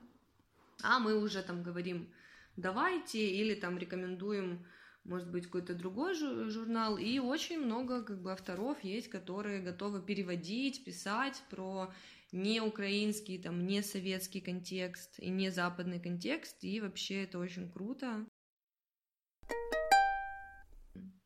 а 0.83 0.99
мы 0.99 1.17
уже 1.17 1.41
там 1.41 1.63
говорим 1.63 2.13
давайте 2.57 3.25
или 3.27 3.55
там 3.55 3.79
рекомендуем 3.79 4.63
может 5.03 5.29
быть, 5.29 5.45
какой-то 5.45 5.73
другой 5.73 6.13
журнал, 6.13 6.97
и 6.97 7.19
очень 7.19 7.59
много 7.59 8.03
как 8.03 8.21
бы 8.21 8.31
авторов 8.31 8.83
есть, 8.83 9.09
которые 9.09 9.61
готовы 9.61 10.01
переводить, 10.01 10.83
писать 10.83 11.41
про 11.49 11.91
не 12.31 12.61
украинский, 12.61 13.37
там, 13.37 13.65
не 13.65 13.81
советский 13.81 14.41
контекст 14.41 15.19
и 15.19 15.29
не 15.29 15.49
западный 15.49 15.99
контекст, 15.99 16.63
и 16.63 16.79
вообще 16.79 17.23
это 17.23 17.39
очень 17.39 17.69
круто. 17.69 18.25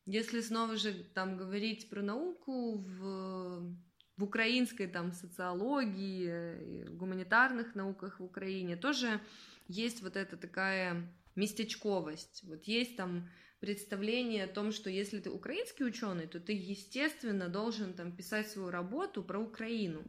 Если 0.06 0.40
снова 0.40 0.76
же 0.76 0.92
там 1.14 1.36
говорить 1.36 1.90
про 1.90 2.00
науку 2.00 2.78
в, 2.78 3.76
в 4.16 4.22
украинской 4.22 4.86
там 4.86 5.12
социологии, 5.12 6.84
в 6.84 6.96
гуманитарных 6.96 7.74
науках 7.74 8.20
в 8.20 8.24
Украине 8.24 8.76
тоже 8.76 9.20
есть 9.66 10.02
вот 10.02 10.16
эта 10.16 10.36
такая 10.36 11.12
местечковость. 11.34 12.44
Вот 12.44 12.64
есть 12.64 12.96
там 12.96 13.28
представление 13.60 14.44
о 14.44 14.52
том, 14.52 14.72
что 14.72 14.90
если 14.90 15.20
ты 15.20 15.30
украинский 15.30 15.84
ученый, 15.84 16.26
то 16.26 16.40
ты, 16.40 16.52
естественно, 16.52 17.48
должен 17.48 17.94
там 17.94 18.12
писать 18.12 18.50
свою 18.50 18.70
работу 18.70 19.22
про 19.22 19.38
Украину. 19.38 20.04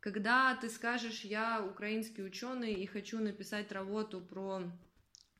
Когда 0.00 0.56
ты 0.56 0.68
скажешь, 0.68 1.20
я 1.20 1.64
украинский 1.64 2.24
ученый 2.24 2.74
и 2.74 2.86
хочу 2.86 3.20
написать 3.20 3.70
работу 3.70 4.20
про 4.20 4.64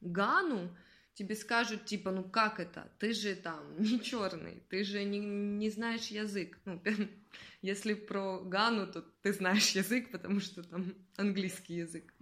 Гану, 0.00 0.76
тебе 1.14 1.35
скажут, 1.35 1.85
типа, 1.85 2.11
ну 2.11 2.25
как 2.25 2.61
это? 2.61 2.90
Ты 2.98 3.12
же 3.12 3.35
там 3.35 3.61
не 3.79 4.01
черный, 4.01 4.62
ты 4.68 4.85
же 4.85 5.05
не, 5.05 5.18
не 5.18 5.70
знаешь 5.70 6.09
язык. 6.09 6.59
Ну, 6.64 6.81
если 7.62 7.94
про 7.94 8.40
Гану, 8.40 8.87
то 8.87 9.03
ты 9.22 9.33
знаешь 9.33 9.70
язык, 9.77 10.11
потому 10.11 10.40
что 10.40 10.62
там 10.62 10.94
английский 11.16 11.75
язык 11.75 12.12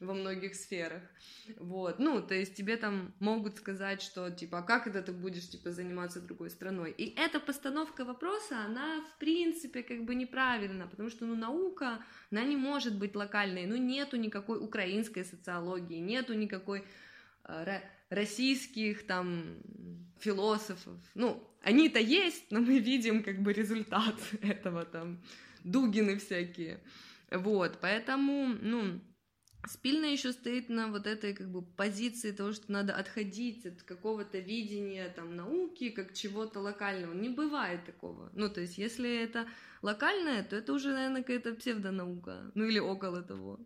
во 0.00 0.14
многих 0.14 0.54
сферах. 0.54 1.02
Вот, 1.58 1.98
ну, 1.98 2.22
то 2.22 2.34
есть 2.34 2.54
тебе 2.54 2.76
там 2.76 3.14
могут 3.20 3.56
сказать, 3.56 4.02
что, 4.02 4.30
типа, 4.30 4.58
а 4.58 4.62
как 4.62 4.86
это 4.86 5.02
ты 5.02 5.12
будешь, 5.12 5.48
типа, 5.48 5.72
заниматься 5.72 6.20
другой 6.20 6.50
страной? 6.50 6.90
И 6.90 7.14
эта 7.16 7.40
постановка 7.40 8.04
вопроса, 8.04 8.58
она, 8.66 9.02
в 9.02 9.18
принципе, 9.18 9.82
как 9.82 10.04
бы 10.04 10.14
неправильна, 10.14 10.86
потому 10.86 11.10
что, 11.10 11.26
ну, 11.26 11.34
наука, 11.34 12.04
она 12.30 12.44
не 12.44 12.56
может 12.56 12.98
быть 12.98 13.16
локальной, 13.16 13.66
ну, 13.66 13.76
нету 13.76 14.16
никакой 14.16 14.58
украинской 14.58 15.24
социологии, 15.24 15.98
нету 15.98 16.34
никакой 16.34 16.84
э, 17.44 17.80
российских 18.14 19.06
там 19.06 19.58
философов. 20.18 20.98
Ну, 21.14 21.42
они-то 21.62 21.98
есть, 21.98 22.50
но 22.50 22.60
мы 22.60 22.78
видим 22.78 23.22
как 23.22 23.42
бы 23.42 23.52
результат 23.52 24.14
этого 24.42 24.84
там, 24.84 25.22
Дугины 25.64 26.18
всякие. 26.18 26.80
Вот, 27.30 27.78
поэтому, 27.80 28.54
ну, 28.60 29.00
Спильно 29.66 30.06
еще 30.06 30.32
стоит 30.32 30.68
на 30.68 30.88
вот 30.88 31.06
этой 31.06 31.32
как 31.32 31.50
бы 31.50 31.62
позиции 31.62 32.32
того, 32.32 32.52
что 32.52 32.70
надо 32.70 32.94
отходить 32.94 33.64
от 33.64 33.82
какого-то 33.82 34.38
видения 34.38 35.08
там 35.08 35.36
науки 35.36 35.88
как 35.90 36.12
чего-то 36.12 36.60
локального. 36.60 37.14
Не 37.14 37.30
бывает 37.30 37.84
такого. 37.86 38.30
Ну, 38.34 38.50
то 38.50 38.60
есть, 38.60 38.78
если 38.78 39.22
это 39.22 39.46
локальное, 39.80 40.42
то 40.42 40.56
это 40.56 40.72
уже, 40.72 40.92
наверное, 40.92 41.22
какая-то 41.22 41.54
псевдонаука. 41.54 42.50
Ну, 42.54 42.64
или 42.64 42.78
около 42.78 43.22
того. 43.22 43.58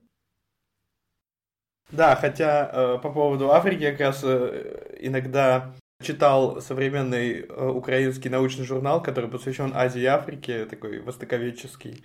Да, 1.90 2.16
хотя 2.16 2.70
э, 2.70 2.98
по 3.02 3.10
поводу 3.10 3.50
Африки 3.50 3.90
как 3.90 4.00
раз 4.00 4.20
э, 4.22 4.96
иногда 5.00 5.72
читал 6.02 6.60
современный 6.60 7.40
э, 7.40 7.68
украинский 7.68 8.30
научный 8.30 8.64
журнал, 8.64 9.02
который 9.02 9.30
посвящен 9.30 9.72
Азии 9.74 10.02
и 10.02 10.06
Африке, 10.06 10.66
такой 10.66 11.00
востоковедческий. 11.00 12.04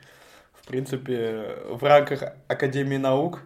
В 0.54 0.66
принципе, 0.68 1.58
в 1.68 1.84
рамках 1.84 2.24
Академии 2.48 2.98
наук 2.98 3.42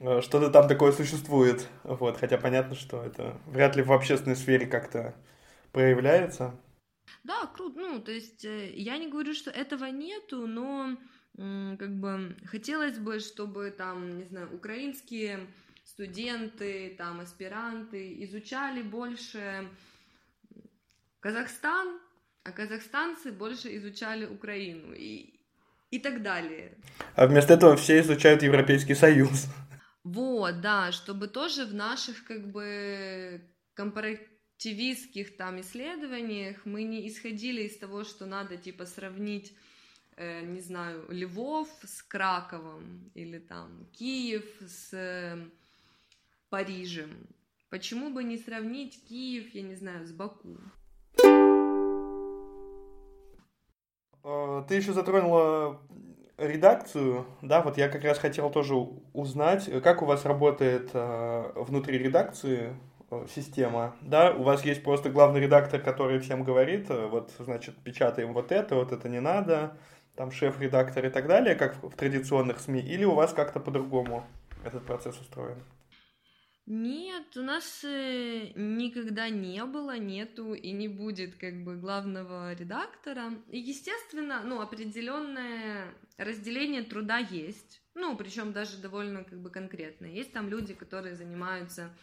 э, 0.00 0.20
что-то 0.22 0.50
там 0.50 0.68
такое 0.68 0.92
существует. 0.92 1.68
Вот, 1.82 2.18
хотя 2.18 2.38
понятно, 2.38 2.76
что 2.76 3.02
это 3.02 3.36
вряд 3.46 3.76
ли 3.76 3.82
в 3.82 3.92
общественной 3.92 4.36
сфере 4.36 4.66
как-то 4.66 5.14
проявляется. 5.72 6.54
Да, 7.24 7.46
круто. 7.54 7.78
Ну, 7.78 8.00
то 8.00 8.12
есть 8.12 8.44
э, 8.44 8.70
я 8.74 8.98
не 8.98 9.08
говорю, 9.08 9.34
что 9.34 9.50
этого 9.50 9.86
нету, 9.86 10.46
но 10.46 10.96
как 11.36 12.00
бы 12.00 12.36
хотелось 12.46 12.98
бы, 12.98 13.20
чтобы 13.20 13.70
там, 13.70 14.18
не 14.18 14.24
знаю, 14.24 14.54
украинские 14.54 15.46
студенты, 15.84 16.94
там, 16.96 17.20
аспиранты 17.20 18.24
изучали 18.24 18.82
больше 18.82 19.68
Казахстан, 21.20 22.00
а 22.44 22.52
казахстанцы 22.52 23.32
больше 23.32 23.76
изучали 23.76 24.26
Украину 24.26 24.92
и, 24.94 25.40
и 25.90 25.98
так 25.98 26.22
далее. 26.22 26.78
А 27.14 27.26
вместо 27.26 27.54
этого 27.54 27.76
все 27.76 28.00
изучают 28.00 28.42
Европейский 28.42 28.94
Союз. 28.94 29.46
Вот, 30.04 30.60
да, 30.60 30.92
чтобы 30.92 31.26
тоже 31.26 31.66
в 31.66 31.74
наших 31.74 32.24
как 32.24 32.50
бы 32.52 33.42
компара 33.74 34.16
тивистских 34.56 35.36
там 35.36 35.60
исследованиях 35.60 36.64
мы 36.64 36.84
не 36.84 37.08
исходили 37.08 37.62
из 37.62 37.76
того, 37.76 38.04
что 38.04 38.24
надо 38.24 38.56
типа 38.56 38.86
сравнить 38.86 39.52
э, 40.16 40.42
не 40.42 40.60
знаю, 40.60 41.06
Львов 41.08 41.68
с 41.84 42.02
Краковом 42.02 43.10
или 43.14 43.38
там 43.38 43.86
Киев 43.92 44.44
с 44.60 44.92
э, 44.92 45.36
Парижем. 46.48 47.26
Почему 47.70 48.10
бы 48.10 48.24
не 48.24 48.38
сравнить 48.38 49.04
Киев, 49.08 49.54
я 49.54 49.62
не 49.62 49.74
знаю, 49.74 50.06
с 50.06 50.12
Баку? 50.12 50.58
Э, 54.26 54.64
ты 54.68 54.74
еще 54.74 54.92
затронула 54.92 55.80
редакцию, 56.36 57.26
да, 57.42 57.62
вот 57.62 57.78
я 57.78 57.88
как 57.88 58.04
раз 58.04 58.18
хотел 58.18 58.50
тоже 58.50 58.74
узнать, 59.14 59.70
как 59.82 60.02
у 60.02 60.04
вас 60.04 60.24
работает 60.24 60.90
э, 60.92 61.52
внутри 61.54 61.96
редакции 61.96 62.76
э, 63.10 63.26
система, 63.34 63.96
да, 64.02 64.32
у 64.32 64.42
вас 64.42 64.64
есть 64.64 64.82
просто 64.82 65.08
главный 65.08 65.40
редактор, 65.40 65.80
который 65.80 66.18
всем 66.18 66.44
говорит, 66.44 66.88
вот, 66.90 67.32
значит, 67.38 67.76
печатаем 67.78 68.34
вот 68.34 68.52
это, 68.52 68.74
вот 68.74 68.92
это 68.92 69.08
не 69.08 69.20
надо, 69.20 69.78
там 70.16 70.30
шеф-редактор 70.30 71.06
и 71.06 71.10
так 71.10 71.26
далее, 71.26 71.54
как 71.54 71.82
в 71.82 71.94
традиционных 71.94 72.60
СМИ, 72.60 72.80
или 72.80 73.04
у 73.04 73.14
вас 73.14 73.32
как-то 73.32 73.60
по-другому 73.60 74.26
этот 74.64 74.84
процесс 74.84 75.18
устроен? 75.20 75.62
Нет, 76.68 77.36
у 77.36 77.42
нас 77.42 77.84
э, 77.84 78.50
никогда 78.56 79.28
не 79.28 79.64
было, 79.64 79.98
нету 79.98 80.52
и 80.52 80.72
не 80.72 80.88
будет 80.88 81.36
как 81.36 81.62
бы 81.62 81.76
главного 81.76 82.52
редактора. 82.54 83.34
И, 83.50 83.58
естественно, 83.58 84.42
ну, 84.44 84.60
определенное 84.60 85.94
разделение 86.18 86.82
труда 86.82 87.18
есть. 87.18 87.82
Ну, 87.94 88.16
причем 88.16 88.52
даже 88.52 88.78
довольно 88.78 89.22
как 89.22 89.40
бы 89.40 89.50
конкретное. 89.50 90.10
Есть 90.10 90.32
там 90.32 90.48
люди, 90.48 90.74
которые 90.74 91.14
занимаются 91.14 91.94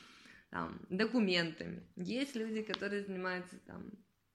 там, 0.49 0.79
документами. 0.89 1.83
Есть 1.97 2.35
люди, 2.35 2.61
которые 2.61 3.03
занимаются 3.03 3.57
там 3.67 3.91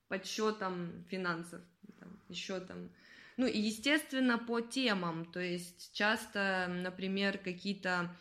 подсчетом 0.08 1.06
финансов, 1.08 1.62
там, 1.98 2.20
еще 2.28 2.60
там. 2.60 2.90
Ну 3.38 3.46
и, 3.46 3.56
естественно, 3.56 4.36
по 4.36 4.60
темам. 4.60 5.24
То 5.24 5.38
есть 5.38 5.94
часто, 5.94 6.66
например, 6.68 7.38
какие-то 7.38 8.16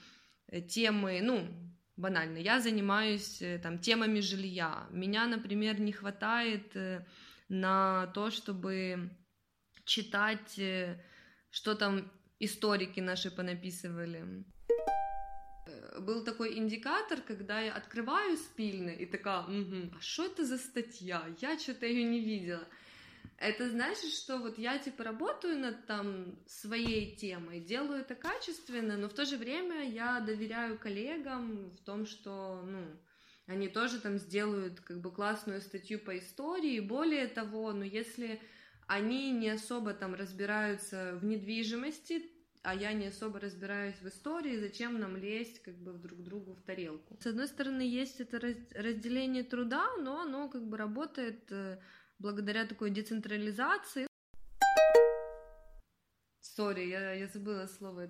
э, 0.48 0.62
темы, 0.62 1.20
ну, 1.24 1.48
банально, 1.96 2.38
я 2.38 2.60
занимаюсь 2.60 3.42
э, 3.42 3.58
там 3.58 3.80
темами 3.80 4.20
жилья. 4.20 4.88
Меня, 4.92 5.26
например, 5.26 5.80
не 5.80 5.92
хватает 5.92 6.76
э, 6.76 7.04
на 7.50 8.08
то, 8.14 8.30
чтобы 8.30 9.10
читать, 9.86 10.60
что 11.50 11.74
там 11.74 12.12
историки 12.40 13.00
наши 13.00 13.32
понаписывали. 13.32 14.46
Был 16.00 16.24
такой 16.24 16.60
индикатор, 16.60 17.22
когда 17.22 17.60
я 17.60 17.74
открываю 17.74 18.38
спильны 18.38 18.92
и 18.92 19.08
такая, 19.08 19.42
угу, 19.42 19.96
а 19.98 20.00
что 20.00 20.26
это 20.26 20.46
за 20.46 20.60
статья? 20.60 21.24
Я 21.42 21.58
что-то 21.58 21.88
ее 21.88 22.04
не 22.04 22.20
видела. 22.20 22.68
Это 23.38 23.70
значит, 23.70 24.12
что 24.12 24.40
вот 24.40 24.58
я 24.58 24.80
типа 24.80 25.04
работаю 25.04 25.60
над 25.60 25.86
там 25.86 26.40
своей 26.48 27.16
темой, 27.16 27.60
делаю 27.60 28.02
это 28.02 28.16
качественно, 28.16 28.98
но 28.98 29.10
в 29.10 29.14
то 29.14 29.26
же 29.26 29.38
время 29.38 29.88
я 29.88 30.20
доверяю 30.22 30.80
коллегам 30.80 31.70
в 31.70 31.80
том, 31.82 32.08
что, 32.08 32.64
ну, 32.66 32.88
они 33.46 33.68
тоже 33.68 34.02
там 34.02 34.18
сделают 34.18 34.80
как 34.82 35.02
бы 35.02 35.12
классную 35.12 35.62
статью 35.62 36.00
по 36.00 36.18
истории. 36.18 36.80
Более 36.80 37.28
того, 37.28 37.74
ну, 37.74 37.84
если 37.84 38.42
они 38.88 39.32
не 39.32 39.50
особо 39.50 39.94
там 39.94 40.16
разбираются 40.16 41.18
в 41.22 41.24
недвижимости, 41.24 42.24
а 42.64 42.74
я 42.74 42.92
не 42.92 43.08
особо 43.08 43.40
разбираюсь 43.40 43.96
в 44.02 44.08
истории, 44.08 44.60
зачем 44.60 45.00
нам 45.00 45.16
лезть 45.16 45.62
как 45.62 45.76
бы 45.76 45.94
друг 45.94 46.24
другу 46.24 46.54
в 46.56 46.62
тарелку. 46.64 47.18
С 47.22 47.28
одной 47.28 47.48
стороны, 47.48 47.82
есть 47.82 48.20
это 48.20 48.40
разделение 48.40 49.44
труда, 49.44 49.96
но 49.98 50.22
оно 50.22 50.50
как 50.50 50.68
бы 50.68 50.76
работает 50.76 51.50
э, 51.52 51.80
благодаря 52.20 52.66
такой 52.66 52.92
децентрализации. 52.92 54.08
Сори, 56.42 56.88
я, 56.88 57.14
я 57.14 57.28
забыла 57.28 57.68
слово. 57.68 58.10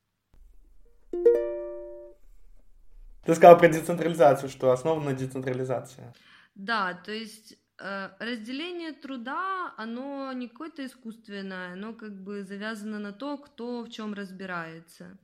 Ты 3.24 3.36
сказала 3.36 3.60
про 3.60 3.68
децентрализацию, 3.68 4.50
что 4.50 4.72
основана 4.72 5.14
децентрализация. 5.14 6.14
Да, 6.56 6.94
то 6.94 7.12
есть 7.12 7.58
э, 7.78 8.10
разделение 8.20 8.94
труда, 8.94 9.74
оно 9.78 10.32
не 10.32 10.48
какое-то 10.48 10.86
искусственное, 10.86 11.74
оно 11.74 11.94
как 11.94 12.24
бы 12.24 12.44
завязано 12.44 13.00
на 13.00 13.12
то, 13.12 13.38
кто 13.38 13.84
в 13.84 13.90
чем 13.90 14.14
разбирается. 14.14 15.20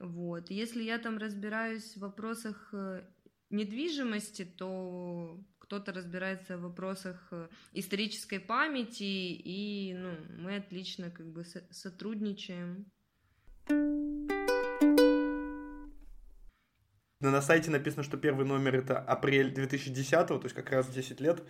Вот. 0.00 0.50
Если 0.50 0.82
я 0.82 0.98
там 0.98 1.18
разбираюсь 1.18 1.96
в 1.96 2.00
вопросах 2.00 2.74
э, 2.74 3.04
недвижимости, 3.50 4.44
то 4.44 5.38
кто-то 5.70 5.92
разбирается 5.92 6.58
в 6.58 6.62
вопросах 6.62 7.28
э, 7.30 7.46
исторической 7.74 8.40
памяти, 8.40 9.04
и 9.04 9.94
ну, 9.96 10.16
мы 10.36 10.56
отлично 10.56 11.12
как 11.12 11.26
бы 11.26 11.44
сотрудничаем. 11.70 12.86
На 17.20 17.40
сайте 17.40 17.70
написано, 17.70 18.02
что 18.02 18.16
первый 18.16 18.44
номер 18.44 18.74
это 18.74 18.98
апрель 18.98 19.54
2010, 19.54 20.26
то 20.26 20.40
есть 20.42 20.56
как 20.56 20.70
раз 20.70 20.88
10 20.88 21.20
лет, 21.20 21.40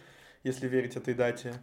если 0.42 0.68
верить 0.68 0.96
этой 0.96 1.14
дате, 1.14 1.54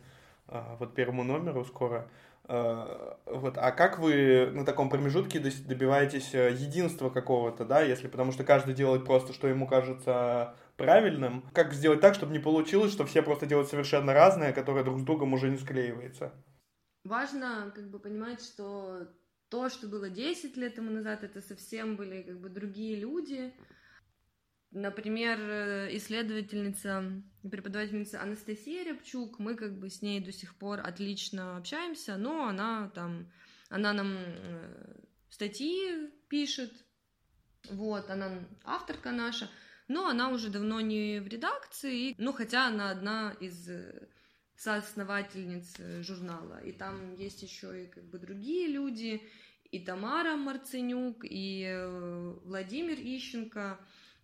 вот 0.47 0.95
первому 0.95 1.23
номеру 1.23 1.65
скоро. 1.65 2.09
А, 2.49 3.19
вот. 3.25 3.57
А 3.57 3.71
как 3.71 3.99
вы 3.99 4.49
на 4.53 4.65
таком 4.65 4.89
промежутке 4.89 5.39
добиваетесь 5.39 6.33
э, 6.33 6.53
единства 6.53 7.09
какого-то, 7.09 7.65
да, 7.65 7.81
если 7.81 8.07
потому 8.07 8.31
что 8.31 8.45
каждый 8.45 8.73
делает 8.73 9.05
просто, 9.05 9.33
что 9.33 9.47
ему 9.47 9.67
кажется 9.67 10.55
правильным. 10.77 11.43
Как 11.53 11.73
сделать 11.73 11.99
так, 11.99 12.15
чтобы 12.15 12.31
не 12.31 12.39
получилось, 12.39 12.93
что 12.93 13.05
все 13.05 13.21
просто 13.21 13.45
делают 13.45 13.69
совершенно 13.69 14.13
разное, 14.13 14.53
которое 14.53 14.85
друг 14.85 14.99
с 14.99 15.03
другом 15.03 15.33
уже 15.33 15.49
не 15.49 15.57
склеивается? 15.57 16.33
Важно 17.03 17.71
как 17.75 17.89
бы 17.89 17.99
понимать, 17.99 18.41
что 18.41 19.07
то, 19.49 19.69
что 19.69 19.87
было 19.87 20.09
10 20.09 20.55
лет 20.55 20.75
тому 20.75 20.91
назад, 20.91 21.23
это 21.23 21.41
совсем 21.41 21.97
были 21.97 22.21
как 22.21 22.39
бы 22.39 22.49
другие 22.49 22.97
люди. 22.97 23.53
Например, 24.71 25.39
исследовательница 25.95 27.23
и 27.36 27.36
преподавательница 27.49 28.21
Анастасия 28.21 28.83
Рябчук, 28.83 29.39
мы 29.39 29.55
как 29.55 29.77
бы 29.77 29.89
с 29.89 30.01
ней 30.01 30.19
до 30.19 30.31
сих 30.31 30.55
пор 30.55 30.79
отлично 30.79 31.57
общаемся, 31.57 32.17
но 32.17 32.47
она 32.47 32.89
там, 32.93 33.31
она 33.69 33.93
нам 33.93 34.15
э, 34.17 34.95
статьи 35.29 36.09
пишет, 36.29 36.73
вот, 37.69 38.09
она 38.09 38.47
авторка 38.63 39.11
наша, 39.11 39.49
но 39.87 40.07
она 40.07 40.29
уже 40.29 40.49
давно 40.49 40.81
не 40.81 41.19
в 41.19 41.27
редакции, 41.27 42.15
ну, 42.17 42.33
хотя 42.33 42.67
она 42.67 42.91
одна 42.91 43.35
из 43.39 43.69
э, 43.69 44.07
соосновательниц 44.55 45.75
э, 45.79 46.01
журнала, 46.03 46.59
и 46.63 46.71
там 46.71 47.15
есть 47.15 47.43
еще 47.43 47.83
и 47.83 47.87
как 47.87 48.03
бы 48.05 48.19
другие 48.19 48.67
люди, 48.67 49.21
и 49.71 49.79
Тамара 49.79 50.35
Марценюк, 50.37 51.23
и 51.23 52.39
Владимир 52.45 52.97
Ищенко, 52.97 53.77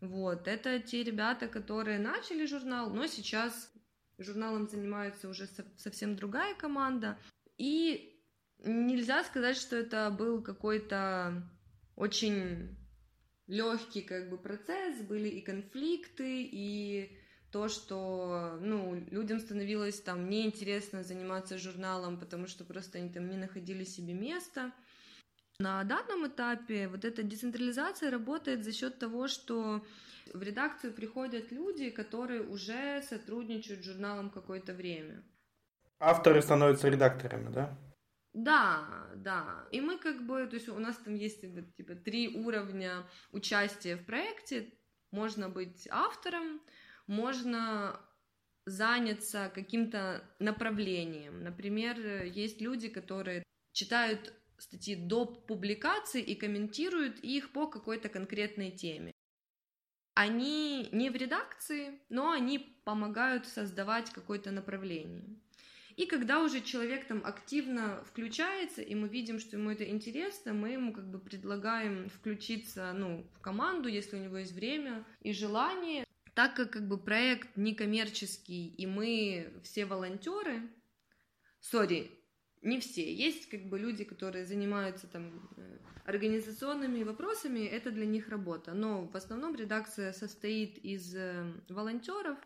вот, 0.07 0.47
это 0.47 0.79
те 0.79 1.03
ребята, 1.03 1.47
которые 1.47 1.99
начали 1.99 2.45
журнал, 2.45 2.89
но 2.89 3.07
сейчас 3.07 3.71
журналом 4.17 4.67
занимается 4.67 5.29
уже 5.29 5.47
совсем 5.77 6.15
другая 6.15 6.55
команда, 6.55 7.17
и 7.57 8.21
нельзя 8.59 9.23
сказать, 9.23 9.57
что 9.57 9.75
это 9.75 10.09
был 10.09 10.41
какой-то 10.41 11.43
очень 11.95 12.77
легкий 13.47 14.01
как 14.01 14.29
бы 14.29 14.37
процесс, 14.37 15.01
были 15.01 15.29
и 15.29 15.41
конфликты, 15.41 16.43
и 16.43 17.17
то, 17.51 17.67
что, 17.67 18.57
ну, 18.61 18.95
людям 19.11 19.39
становилось 19.39 20.01
там 20.01 20.27
неинтересно 20.27 21.03
заниматься 21.03 21.57
журналом, 21.59 22.19
потому 22.19 22.47
что 22.47 22.63
просто 22.63 22.97
они 22.97 23.09
там 23.09 23.29
не 23.29 23.37
находили 23.37 23.83
себе 23.83 24.13
места. 24.13 24.73
На 25.59 25.83
данном 25.83 26.27
этапе 26.27 26.87
вот 26.87 27.05
эта 27.05 27.23
децентрализация 27.23 28.09
работает 28.09 28.63
за 28.63 28.71
счет 28.71 28.99
того, 28.99 29.27
что 29.27 29.85
в 30.33 30.41
редакцию 30.41 30.93
приходят 30.93 31.51
люди, 31.51 31.89
которые 31.89 32.41
уже 32.41 33.01
сотрудничают 33.03 33.81
с 33.81 33.85
журналом 33.85 34.29
какое-то 34.29 34.73
время. 34.73 35.23
Авторы 35.99 36.41
становятся 36.41 36.89
редакторами, 36.89 37.53
да? 37.53 37.77
Да, 38.33 39.11
да. 39.15 39.67
И 39.71 39.79
мы 39.79 39.97
как 39.97 40.25
бы, 40.25 40.47
то 40.47 40.55
есть 40.55 40.67
у 40.69 40.79
нас 40.79 40.97
там 40.97 41.13
есть 41.15 41.41
типа 41.75 41.95
три 41.95 42.29
уровня 42.29 43.07
участия 43.31 43.95
в 43.95 44.05
проекте. 44.05 44.73
Можно 45.11 45.49
быть 45.49 45.87
автором, 45.91 46.61
можно 47.05 47.99
заняться 48.65 49.51
каким-то 49.53 50.23
направлением. 50.39 51.43
Например, 51.43 52.23
есть 52.23 52.59
люди, 52.59 52.89
которые 52.89 53.43
читают 53.71 54.33
статьи 54.57 54.95
до 54.95 55.25
публикации 55.25 56.21
и 56.21 56.35
комментируют 56.35 57.19
их 57.19 57.51
по 57.51 57.67
какой-то 57.67 58.09
конкретной 58.09 58.71
теме. 58.71 59.11
Они 60.15 60.89
не 60.91 61.09
в 61.09 61.15
редакции, 61.15 61.99
но 62.09 62.31
они 62.31 62.59
помогают 62.83 63.47
создавать 63.47 64.11
какое-то 64.11 64.51
направление. 64.51 65.23
И 65.95 66.05
когда 66.05 66.41
уже 66.41 66.61
человек 66.61 67.05
там 67.05 67.21
активно 67.23 68.03
включается, 68.05 68.81
и 68.81 68.95
мы 68.95 69.07
видим, 69.07 69.39
что 69.39 69.57
ему 69.57 69.69
это 69.69 69.87
интересно, 69.87 70.53
мы 70.53 70.69
ему 70.69 70.91
как 70.91 71.09
бы 71.09 71.19
предлагаем 71.19 72.09
включиться 72.09 72.93
ну, 72.93 73.27
в 73.35 73.39
команду, 73.39 73.89
если 73.89 74.15
у 74.15 74.19
него 74.19 74.37
есть 74.37 74.53
время 74.53 75.05
и 75.21 75.33
желание. 75.33 76.05
так 76.33 76.55
как 76.55 76.71
как 76.71 76.87
бы 76.87 76.97
проект 76.97 77.55
некоммерческий, 77.55 78.67
и 78.67 78.87
мы 78.87 79.53
все 79.63 79.85
волонтеры, 79.85 80.67
сори, 81.59 82.09
не 82.63 82.79
все, 82.79 83.13
есть 83.13 83.49
как 83.49 83.65
бы 83.65 83.77
люди, 83.77 84.03
которые 84.03 84.45
занимаются 84.45 85.07
там 85.07 85.49
э, 85.57 85.77
организационными 86.05 87.03
вопросами, 87.03 87.59
это 87.59 87.91
для 87.91 88.05
них 88.05 88.29
работа, 88.29 88.73
но 88.73 89.07
в 89.07 89.15
основном 89.15 89.55
редакция 89.55 90.13
состоит 90.13 90.77
из 90.77 91.15
э, 91.15 91.51
волонтеров, 91.69 92.37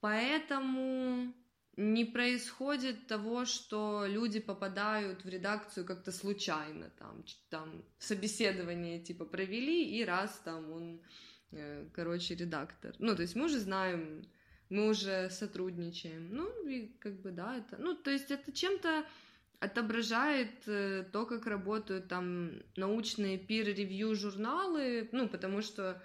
поэтому 0.00 1.32
не 1.76 2.04
происходит 2.04 3.08
того, 3.08 3.44
что 3.44 4.04
люди 4.06 4.38
попадают 4.38 5.24
в 5.24 5.28
редакцию 5.28 5.84
как-то 5.84 6.12
случайно, 6.12 6.90
там, 6.98 7.24
там 7.48 7.84
собеседование 7.98 9.00
типа 9.00 9.24
провели, 9.24 9.98
и 9.98 10.04
раз 10.04 10.40
там 10.44 10.70
он 10.70 11.00
Э, 11.54 11.86
короче, 11.92 12.34
редактор. 12.34 12.94
Ну, 12.98 13.14
то 13.14 13.22
есть 13.22 13.36
мы 13.36 13.44
уже 13.44 13.60
знаем, 13.60 14.24
мы 14.70 14.88
уже 14.88 15.30
сотрудничаем. 15.30 16.34
Ну, 16.34 16.66
и 16.66 16.88
как 16.98 17.20
бы, 17.20 17.30
да, 17.30 17.56
это... 17.56 17.76
Ну, 17.78 17.94
то 17.94 18.10
есть 18.10 18.30
это 18.30 18.52
чем-то 18.52 19.04
отображает 19.64 20.66
э, 20.66 21.04
то, 21.12 21.26
как 21.26 21.46
работают 21.46 22.08
там 22.08 22.62
научные 22.76 23.38
peer-review 23.38 24.14
журналы, 24.14 25.08
ну, 25.12 25.28
потому 25.28 25.62
что 25.62 26.02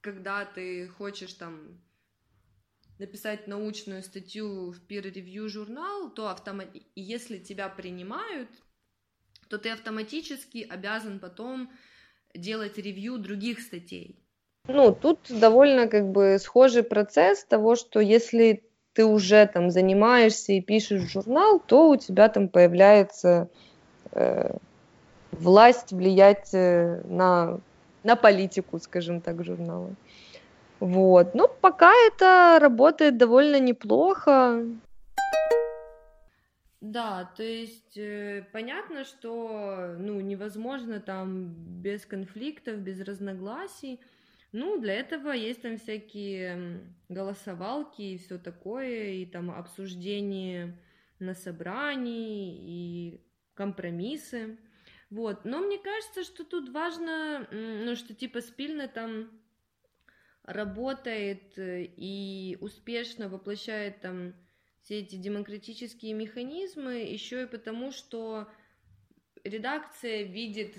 когда 0.00 0.44
ты 0.44 0.88
хочешь 0.88 1.34
там 1.34 1.78
написать 2.98 3.46
научную 3.46 4.02
статью 4.02 4.72
в 4.72 4.80
peer-review 4.88 5.48
журнал, 5.48 6.10
то 6.10 6.28
автомат... 6.28 6.68
если 6.94 7.38
тебя 7.38 7.68
принимают, 7.68 8.48
то 9.48 9.58
ты 9.58 9.70
автоматически 9.70 10.66
обязан 10.68 11.18
потом 11.18 11.70
делать 12.34 12.78
ревью 12.78 13.18
других 13.18 13.60
статей. 13.60 14.18
Ну, 14.66 14.94
тут 14.94 15.20
довольно 15.28 15.88
как 15.88 16.10
бы 16.10 16.38
схожий 16.40 16.82
процесс 16.82 17.44
того, 17.44 17.76
что 17.76 18.00
если 18.00 18.64
ты 18.94 19.04
уже 19.04 19.46
там 19.46 19.70
занимаешься 19.70 20.52
и 20.52 20.60
пишешь 20.60 21.10
журнал, 21.10 21.60
то 21.60 21.90
у 21.90 21.96
тебя 21.96 22.28
там 22.28 22.48
появляется 22.48 23.48
э, 24.12 24.56
власть 25.32 25.92
влиять 25.92 26.50
э, 26.54 27.02
на, 27.04 27.58
на 28.04 28.16
политику, 28.16 28.78
скажем 28.78 29.20
так, 29.20 29.44
журнала. 29.44 29.90
Вот. 30.80 31.34
Ну, 31.34 31.48
пока 31.60 31.92
это 32.06 32.58
работает 32.60 33.16
довольно 33.16 33.58
неплохо. 33.58 34.64
Да, 36.80 37.30
то 37.36 37.42
есть 37.42 37.96
э, 37.96 38.44
понятно, 38.52 39.04
что 39.04 39.94
ну, 39.98 40.20
невозможно 40.20 41.00
там 41.00 41.54
без 41.82 42.04
конфликтов, 42.04 42.76
без 42.76 43.00
разногласий. 43.00 43.98
Ну, 44.56 44.80
для 44.80 44.94
этого 44.94 45.32
есть 45.32 45.62
там 45.62 45.78
всякие 45.78 46.80
голосовалки 47.08 48.02
и 48.02 48.18
все 48.18 48.38
такое, 48.38 49.14
и 49.14 49.26
там 49.26 49.50
обсуждение 49.50 50.80
на 51.18 51.34
собрании, 51.34 52.54
и 52.60 53.20
компромиссы. 53.54 54.56
Вот. 55.10 55.44
Но 55.44 55.58
мне 55.58 55.78
кажется, 55.78 56.22
что 56.22 56.44
тут 56.44 56.68
важно, 56.68 57.48
ну, 57.50 57.96
что 57.96 58.14
типа 58.14 58.42
спильно 58.42 58.86
там 58.86 59.28
работает 60.44 61.58
э, 61.58 61.86
и 61.96 62.56
успешно 62.60 63.28
воплощает 63.28 64.02
там 64.02 64.34
все 64.82 65.00
эти 65.00 65.16
демократические 65.16 66.14
механизмы, 66.14 66.98
еще 66.98 67.42
и 67.42 67.48
потому, 67.48 67.90
что 67.90 68.48
редакция 69.42 70.22
видит 70.22 70.76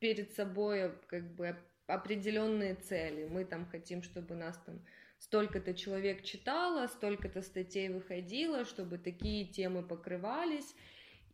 перед 0.00 0.32
собой 0.32 0.92
как 1.06 1.36
бы 1.36 1.56
определенные 1.94 2.74
цели. 2.74 3.26
Мы 3.26 3.44
там 3.44 3.66
хотим, 3.66 4.02
чтобы 4.02 4.34
нас 4.34 4.56
там 4.66 4.80
столько-то 5.18 5.74
человек 5.74 6.22
читало, 6.24 6.86
столько-то 6.86 7.42
статей 7.42 7.88
выходило, 7.88 8.64
чтобы 8.64 8.98
такие 8.98 9.44
темы 9.44 9.82
покрывались. 9.82 10.74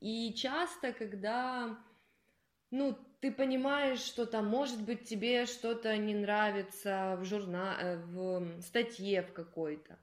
И 0.00 0.34
часто, 0.34 0.92
когда, 0.92 1.78
ну, 2.70 2.98
ты 3.20 3.32
понимаешь, 3.32 4.00
что 4.00 4.26
там, 4.26 4.46
может 4.46 4.82
быть, 4.82 5.04
тебе 5.04 5.46
что-то 5.46 5.96
не 5.96 6.14
нравится 6.14 7.16
в 7.18 7.24
журнале, 7.24 7.78
э, 7.82 7.96
в 7.96 8.60
статье 8.60 9.22
в 9.22 9.32
какой-то, 9.32 9.98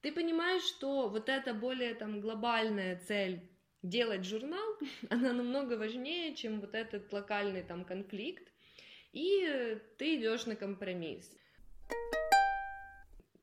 ты 0.00 0.12
понимаешь, 0.12 0.62
что 0.62 1.08
вот 1.08 1.28
эта 1.28 1.52
более 1.52 1.94
там 1.94 2.20
глобальная 2.20 2.96
цель 3.06 3.40
делать 3.82 4.24
журнал, 4.24 4.78
она 5.10 5.32
намного 5.32 5.74
важнее, 5.74 6.34
чем 6.34 6.60
вот 6.60 6.74
этот 6.74 7.12
локальный 7.12 7.62
там 7.62 7.84
конфликт, 7.84 8.52
и 9.16 9.80
ты 9.96 10.16
идешь 10.16 10.44
на 10.44 10.56
компромисс. 10.56 11.32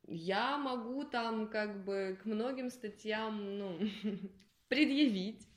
Я 0.06 0.58
могу 0.58 1.04
там 1.04 1.50
как 1.50 1.84
бы 1.84 2.20
к 2.22 2.26
многим 2.26 2.70
статьям, 2.70 3.58
ну, 3.58 3.80
предъявить, 4.68 5.48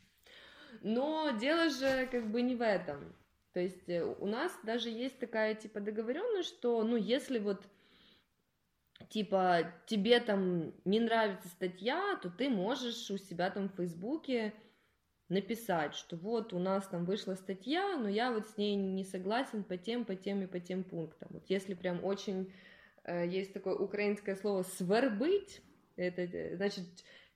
но 0.81 1.33
дело 1.39 1.69
же 1.69 2.09
как 2.11 2.31
бы 2.31 2.41
не 2.41 2.55
в 2.55 2.63
этом. 2.63 3.15
То 3.53 3.61
есть 3.61 3.89
э, 3.89 4.05
у 4.05 4.27
нас 4.27 4.59
даже 4.63 4.89
есть 4.89 5.19
такая 5.19 5.55
типа 5.55 5.81
договоренность, 5.81 6.49
что, 6.49 6.83
ну, 6.83 6.97
если 6.97 7.39
вот 7.39 7.63
типа 9.11 9.71
тебе 9.85 10.21
там 10.21 10.73
не 10.87 11.01
нравится 11.01 11.49
статья, 11.49 12.19
то 12.23 12.31
ты 12.31 12.49
можешь 12.49 13.11
у 13.11 13.19
себя 13.19 13.51
там 13.51 13.69
в 13.69 13.77
Фейсбуке 13.77 14.55
написать, 15.29 15.95
что 15.95 16.17
вот 16.17 16.53
у 16.53 16.59
нас 16.59 16.87
там 16.87 17.05
вышла 17.05 17.35
статья, 17.35 17.97
но 17.97 18.09
я 18.09 18.33
вот 18.33 18.47
с 18.47 18.57
ней 18.57 18.77
не 18.77 19.05
согласен 19.05 19.65
по 19.65 19.77
тем, 19.77 20.05
по 20.05 20.15
тем 20.15 20.43
и 20.43 20.47
по 20.47 20.61
тем 20.61 20.85
пунктам. 20.85 21.29
Вот 21.33 21.45
если 21.49 21.75
прям 21.75 22.05
очень 22.05 22.53
э, 23.05 23.27
есть 23.27 23.53
такое 23.53 23.75
украинское 23.75 24.37
слово 24.37 24.63
свербыть, 24.63 25.63
это 25.97 26.23
э, 26.23 26.57
значит 26.57 26.85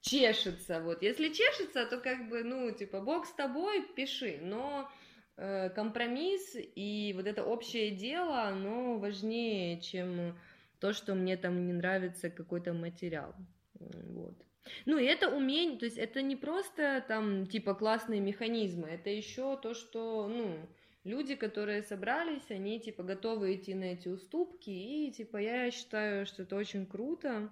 чешется, 0.01 0.81
вот. 0.81 1.03
Если 1.03 1.29
чешется, 1.31 1.85
то 1.87 1.99
как 1.99 2.29
бы, 2.29 2.45
ну, 2.45 2.71
типа, 2.71 3.01
бог 3.01 3.27
с 3.27 3.33
тобой, 3.33 3.83
пиши, 3.97 4.39
но 4.41 4.89
э, 5.37 5.69
компромисс 5.71 6.57
и 6.57 7.13
вот 7.17 7.27
это 7.27 7.45
общее 7.45 7.91
дело, 7.91 8.43
оно 8.43 8.99
важнее, 8.99 9.81
чем 9.81 10.39
то, 10.79 10.93
что 10.93 11.15
мне 11.15 11.37
там 11.37 11.67
не 11.67 11.73
нравится 11.73 12.31
какой-то 12.31 12.73
материал, 12.73 13.35
вот. 13.75 14.37
Ну, 14.87 14.99
и 14.99 15.05
это 15.05 15.29
умение, 15.29 15.79
то 15.79 15.87
есть 15.87 15.99
это 15.99 16.23
не 16.23 16.37
просто 16.37 17.05
там 17.09 17.47
типа 17.47 17.75
классные 17.75 18.21
механизмы, 18.21 18.89
это 18.89 19.11
еще 19.11 19.57
то, 19.57 19.75
что, 19.75 20.29
ну, 20.29 20.69
люди, 21.05 21.35
которые 21.35 21.83
собрались, 21.83 22.51
они 22.51 22.79
типа 22.79 23.03
готовы 23.03 23.55
идти 23.55 23.75
на 23.75 23.85
эти 23.85 24.09
уступки, 24.09 24.71
и 24.71 25.11
типа 25.13 25.39
я 25.39 25.71
считаю, 25.71 26.27
что 26.27 26.43
это 26.43 26.57
очень 26.57 26.87
круто, 26.87 27.51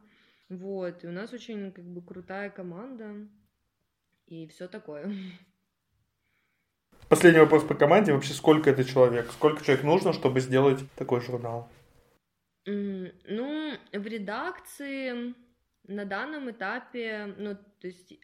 вот, 0.48 1.02
и 1.02 1.06
у 1.06 1.12
нас 1.12 1.32
очень 1.32 1.72
как 1.72 1.84
бы 1.84 2.02
крутая 2.02 2.50
команда, 2.50 3.26
и 4.26 4.46
все 4.46 4.68
такое. 4.68 5.10
Последний 7.08 7.40
вопрос 7.40 7.64
по 7.64 7.74
команде. 7.74 8.12
Вообще, 8.12 8.34
сколько 8.34 8.68
это 8.68 8.84
человек? 8.84 9.30
Сколько 9.32 9.64
человек 9.64 9.82
нужно, 9.82 10.12
чтобы 10.12 10.40
сделать 10.40 10.80
такой 10.94 11.22
журнал? 11.22 11.70
Ну, 12.66 13.72
в 13.92 14.06
редакции 14.06 15.34
на 15.88 16.05
данном 16.05 16.51
этапе, 16.51 17.35
ну, 17.37 17.57
то 17.57 17.87
есть 17.87 18.14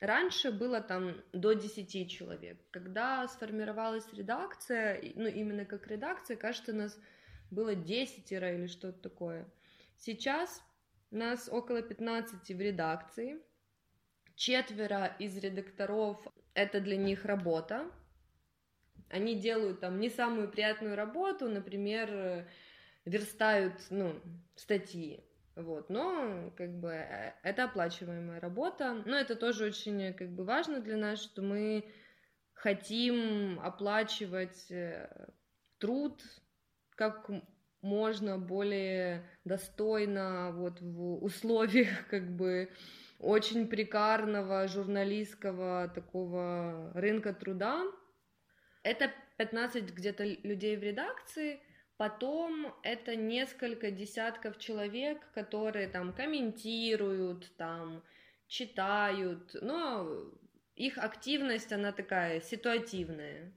раньше 0.00 0.50
было 0.50 0.80
там 0.80 1.20
до 1.32 1.52
10 1.52 2.10
человек. 2.10 2.58
Когда 2.70 3.26
сформировалась 3.28 4.10
редакция, 4.12 5.02
ну, 5.14 5.26
именно 5.26 5.64
как 5.64 5.86
редакция, 5.88 6.36
кажется, 6.36 6.72
нас 6.72 6.98
было 7.50 7.74
10 7.74 8.30
или 8.32 8.66
что-то 8.66 8.98
такое. 9.00 9.46
Сейчас 9.98 10.62
нас 11.10 11.48
около 11.48 11.82
15 11.82 12.48
в 12.48 12.60
редакции. 12.60 13.38
Четверо 14.34 15.16
из 15.18 15.36
редакторов— 15.38 16.24
это 16.54 16.80
для 16.80 16.96
них 16.96 17.24
работа. 17.24 17.90
Они 19.08 19.34
делают 19.34 19.80
там 19.80 20.00
не 20.00 20.10
самую 20.10 20.50
приятную 20.50 20.96
работу, 20.96 21.48
например, 21.48 22.46
верстают, 23.04 23.74
ну, 23.90 24.20
статьи. 24.56 25.22
Вот, 25.56 25.88
но 25.88 26.52
как 26.56 26.78
бы 26.78 26.90
э, 26.90 27.32
это 27.42 27.64
оплачиваемая 27.64 28.40
работа. 28.40 29.02
Но 29.06 29.16
это 29.16 29.34
тоже 29.34 29.64
очень 29.64 30.12
как 30.12 30.28
бы 30.28 30.44
важно 30.44 30.80
для 30.80 30.98
нас, 30.98 31.22
что 31.22 31.40
мы 31.40 31.90
хотим 32.52 33.58
оплачивать 33.60 34.70
э, 34.70 35.08
труд 35.78 36.22
как 36.90 37.30
можно 37.80 38.38
более 38.38 39.26
достойно 39.44 40.52
вот 40.52 40.80
в 40.82 41.24
условиях 41.24 42.06
как 42.10 42.36
бы 42.36 42.70
очень 43.18 43.66
прикарного 43.66 44.68
журналистского 44.68 45.88
такого 45.94 46.92
рынка 46.94 47.32
труда. 47.32 47.82
Это 48.82 49.10
15 49.38 49.94
где-то 49.94 50.24
людей 50.24 50.76
в 50.76 50.82
редакции, 50.82 51.60
Потом 51.96 52.74
это 52.82 53.16
несколько 53.16 53.90
десятков 53.90 54.58
человек, 54.58 55.18
которые 55.32 55.88
там 55.88 56.12
комментируют, 56.12 57.50
там 57.56 58.02
читают, 58.48 59.56
но 59.62 60.06
их 60.74 60.98
активность, 60.98 61.72
она 61.72 61.92
такая 61.92 62.40
ситуативная. 62.40 63.52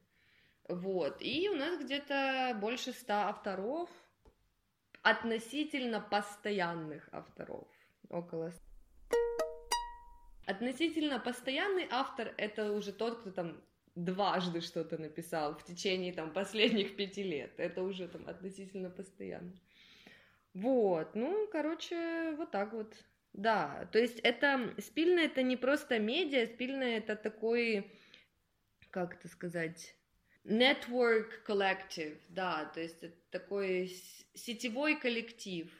Вот. 0.69 1.17
И 1.19 1.49
у 1.49 1.55
нас 1.55 1.83
где-то 1.83 2.57
больше 2.61 2.93
ста 2.93 3.27
авторов. 3.27 3.89
относительно 5.01 6.01
постоянных 6.01 7.09
авторов. 7.11 7.67
Около 8.09 8.51
Относительно 10.45 11.19
постоянный 11.19 11.87
автор 11.91 12.33
это 12.37 12.73
уже 12.73 12.91
тот, 12.91 13.19
кто 13.19 13.31
там 13.31 13.61
дважды 14.05 14.61
что-то 14.61 14.97
написал 14.97 15.55
в 15.55 15.63
течение 15.63 16.13
там 16.13 16.31
последних 16.31 16.95
пяти 16.95 17.23
лет. 17.23 17.51
Это 17.57 17.83
уже 17.83 18.07
там 18.07 18.27
относительно 18.27 18.89
постоянно. 18.89 19.53
Вот, 20.53 21.15
ну, 21.15 21.47
короче, 21.51 22.31
вот 22.37 22.51
так 22.51 22.73
вот. 22.73 22.93
Да, 23.33 23.87
то 23.91 23.99
есть 23.99 24.19
это, 24.21 24.73
спильное 24.79 25.25
это 25.25 25.43
не 25.43 25.55
просто 25.55 25.99
медиа, 25.99 26.47
спильное 26.47 26.97
это 26.97 27.15
такой, 27.15 27.91
как 28.89 29.13
это 29.13 29.27
сказать, 29.27 29.95
network 30.43 31.45
collective, 31.45 32.17
да, 32.29 32.65
то 32.73 32.81
есть 32.81 33.03
это 33.03 33.15
такой 33.29 33.93
сетевой 34.33 34.99
коллектив. 34.99 35.71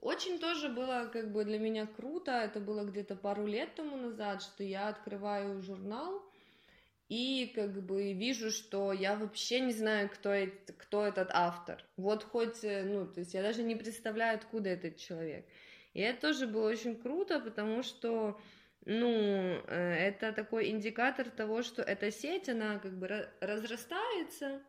Очень 0.00 0.38
тоже 0.38 0.68
было 0.68 1.10
как 1.12 1.32
бы 1.32 1.44
для 1.44 1.58
меня 1.58 1.86
круто, 1.86 2.30
это 2.30 2.60
было 2.60 2.84
где-то 2.84 3.16
пару 3.16 3.46
лет 3.46 3.74
тому 3.74 3.96
назад, 3.96 4.40
что 4.40 4.62
я 4.62 4.88
открываю 4.88 5.60
журнал, 5.60 6.22
и 7.14 7.46
как 7.54 7.80
бы 7.86 8.12
вижу, 8.12 8.50
что 8.50 8.92
я 8.92 9.14
вообще 9.14 9.60
не 9.60 9.72
знаю, 9.72 10.08
кто, 10.08 10.30
это, 10.30 10.72
кто 10.72 11.06
этот 11.06 11.28
автор. 11.32 11.84
Вот 11.96 12.24
хоть, 12.24 12.64
э, 12.64 12.82
ну, 12.82 13.06
то 13.06 13.20
есть 13.20 13.34
я 13.34 13.42
даже 13.42 13.62
не 13.62 13.76
представляю, 13.76 14.34
откуда 14.34 14.70
этот 14.70 14.96
человек. 14.96 15.46
И 15.92 16.00
это 16.00 16.22
тоже 16.22 16.48
было 16.48 16.68
очень 16.68 16.96
круто, 16.96 17.38
потому 17.38 17.84
что, 17.84 18.40
ну, 18.84 19.06
э, 19.08 20.08
это 20.08 20.32
такой 20.32 20.70
индикатор 20.70 21.30
того, 21.30 21.62
что 21.62 21.82
эта 21.82 22.10
сеть, 22.10 22.48
она 22.48 22.80
как 22.80 22.98
бы 22.98 23.28
разрастается 23.40 24.60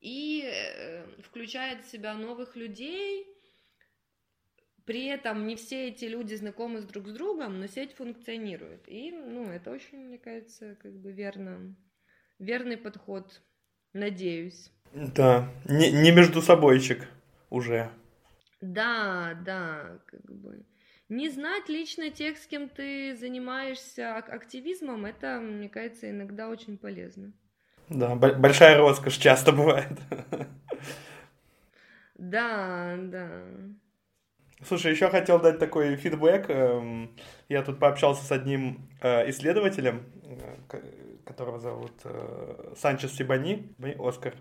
и 0.00 0.44
э, 0.44 1.04
включает 1.22 1.84
в 1.84 1.90
себя 1.90 2.14
новых 2.14 2.54
людей, 2.54 3.26
при 4.84 5.06
этом 5.06 5.46
не 5.46 5.56
все 5.56 5.88
эти 5.88 6.04
люди 6.04 6.34
знакомы 6.34 6.80
с 6.80 6.84
друг 6.84 7.08
с 7.08 7.12
другом, 7.12 7.60
но 7.60 7.66
сеть 7.66 7.94
функционирует. 7.94 8.82
И, 8.86 9.10
ну, 9.12 9.50
это 9.50 9.70
очень, 9.70 9.98
мне 9.98 10.18
кажется, 10.18 10.76
как 10.82 10.92
бы 10.92 11.12
верно, 11.12 11.74
верный 12.38 12.76
подход, 12.76 13.42
надеюсь. 13.92 14.70
Да, 14.92 15.48
не, 15.64 15.90
не 15.90 16.12
между 16.12 16.42
собойчик 16.42 17.08
уже. 17.50 17.90
Да, 18.60 19.38
да, 19.44 19.98
как 20.06 20.24
бы. 20.30 20.64
Не 21.08 21.28
знать 21.28 21.68
лично 21.68 22.10
тех, 22.10 22.38
с 22.38 22.46
кем 22.46 22.68
ты 22.68 23.14
занимаешься 23.16 24.16
активизмом, 24.16 25.04
это, 25.04 25.38
мне 25.40 25.68
кажется, 25.68 26.10
иногда 26.10 26.48
очень 26.48 26.78
полезно. 26.78 27.32
Да, 27.88 28.14
большая 28.14 28.78
роскошь 28.78 29.16
часто 29.16 29.52
бывает. 29.52 29.98
Да, 32.16 32.96
да. 32.96 33.44
Слушай, 34.62 34.92
еще 34.92 35.10
хотел 35.10 35.40
дать 35.40 35.58
такой 35.58 35.96
фидбэк. 35.96 36.48
Эм, 36.48 37.10
я 37.48 37.62
тут 37.62 37.78
пообщался 37.78 38.24
с 38.24 38.30
одним 38.30 38.88
э, 39.00 39.28
исследователем, 39.30 40.04
э, 40.70 40.80
которого 41.24 41.58
зовут 41.58 41.92
э, 42.04 42.74
Санчес 42.76 43.12
Сибани, 43.14 43.74
Оскар 43.98 44.34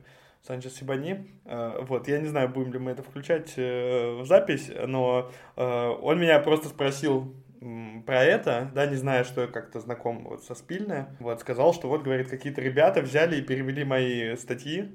Санчес 0.46 0.76
Сибани. 0.76 1.32
Вот, 1.46 2.08
я 2.08 2.20
не 2.20 2.28
знаю, 2.28 2.50
будем 2.50 2.74
ли 2.74 2.80
мы 2.80 2.92
это 2.92 3.02
включать 3.02 3.56
в 3.56 4.26
запись, 4.26 4.70
но 4.88 5.32
он 5.56 6.20
меня 6.20 6.38
просто 6.40 6.68
спросил 6.68 7.34
про 8.06 8.24
это, 8.24 8.70
да, 8.76 8.86
не 8.86 8.98
зная, 8.98 9.24
что 9.24 9.42
я 9.42 9.48
как-то 9.48 9.80
знаком 9.80 10.26
вот 10.26 10.44
со 10.44 10.54
Спильное, 10.54 11.16
вот, 11.20 11.40
сказал, 11.40 11.74
что 11.74 11.88
вот, 11.88 12.04
говорит, 12.04 12.30
какие-то 12.30 12.60
ребята 12.60 13.02
взяли 13.02 13.38
и 13.38 13.42
перевели 13.42 13.86
мои 13.86 14.36
статьи, 14.36 14.92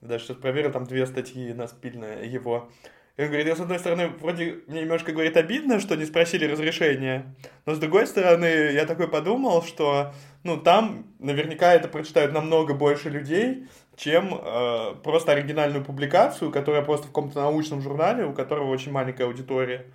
даже 0.00 0.24
сейчас 0.24 0.36
проверил, 0.36 0.70
там 0.70 0.84
две 0.84 1.04
статьи 1.06 1.52
на 1.52 1.66
Спильное 1.66 2.22
его, 2.22 2.70
и 3.16 3.22
он 3.22 3.28
говорит, 3.28 3.46
я 3.46 3.56
с 3.56 3.60
одной 3.60 3.78
стороны, 3.78 4.08
вроде 4.08 4.62
мне 4.66 4.82
немножко, 4.82 5.12
говорит, 5.12 5.36
обидно, 5.38 5.80
что 5.80 5.96
не 5.96 6.04
спросили 6.04 6.44
разрешения, 6.44 7.34
но 7.64 7.74
с 7.74 7.78
другой 7.78 8.06
стороны, 8.06 8.44
я 8.44 8.84
такой 8.84 9.08
подумал, 9.08 9.62
что, 9.62 10.12
ну, 10.44 10.60
там 10.60 11.14
наверняка 11.18 11.72
это 11.72 11.88
прочитают 11.88 12.32
намного 12.32 12.74
больше 12.74 13.08
людей, 13.08 13.68
чем 13.96 14.34
э, 14.34 14.94
просто 15.02 15.32
оригинальную 15.32 15.82
публикацию, 15.82 16.52
которая 16.52 16.82
просто 16.82 17.06
в 17.06 17.10
каком-то 17.10 17.40
научном 17.40 17.80
журнале, 17.80 18.26
у 18.26 18.34
которого 18.34 18.70
очень 18.70 18.92
маленькая 18.92 19.24
аудитория. 19.24 19.86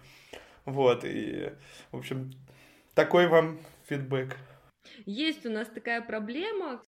Вот, 0.65 1.05
и, 1.05 1.51
в 1.91 1.97
общем, 1.97 2.31
такой 2.95 3.27
вам 3.27 3.59
фидбэк. 3.87 4.35
Есть 5.05 5.45
у 5.45 5.51
нас 5.51 5.67
такая 5.67 6.01
проблема. 6.01 6.83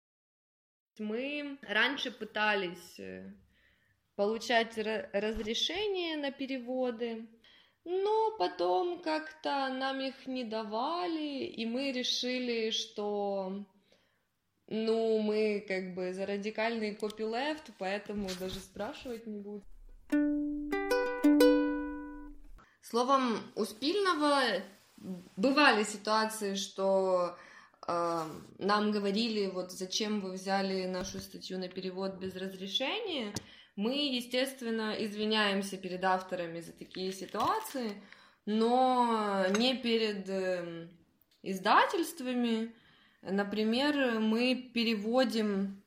Мы 0.97 1.57
раньше 1.67 2.11
пытались 2.11 2.99
э, 2.99 3.33
получать 4.15 4.77
разрешение 4.77 6.17
на 6.17 6.31
переводы, 6.31 7.27
но 7.85 8.35
потом 8.37 9.01
как-то 9.01 9.69
нам 9.69 9.99
их 9.99 10.25
не 10.27 10.43
давали, 10.43 11.45
и 11.45 11.65
мы 11.65 11.91
решили, 11.91 12.71
что 12.71 13.65
ну, 14.67 15.19
мы 15.19 15.63
как 15.67 15.93
бы 15.93 16.13
за 16.13 16.25
радикальный 16.25 16.95
копилефт, 16.95 17.71
поэтому 17.77 18.29
даже 18.39 18.59
спрашивать 18.59 19.27
не 19.27 19.39
буду. 19.39 19.63
Словом, 22.81 23.39
у 23.55 23.65
Спильного 23.65 24.41
бывали 25.35 25.83
ситуации, 25.83 26.55
что 26.55 27.35
э, 27.87 28.21
нам 28.59 28.91
говорили, 28.91 29.47
вот 29.47 29.71
зачем 29.71 30.21
вы 30.21 30.33
взяли 30.33 30.85
нашу 30.85 31.19
статью 31.19 31.59
на 31.59 31.67
перевод 31.67 32.15
без 32.15 32.35
разрешения, 32.35 33.33
мы, 33.75 34.15
естественно, 34.15 34.95
извиняемся 34.97 35.77
перед 35.77 36.03
авторами 36.03 36.59
за 36.59 36.73
такие 36.73 37.11
ситуации, 37.11 38.01
но 38.45 39.45
не 39.57 39.75
перед 39.75 40.29
эм, 40.29 40.89
издательствами. 41.41 42.73
Например, 43.21 44.19
мы 44.19 44.69
переводим 44.73 45.81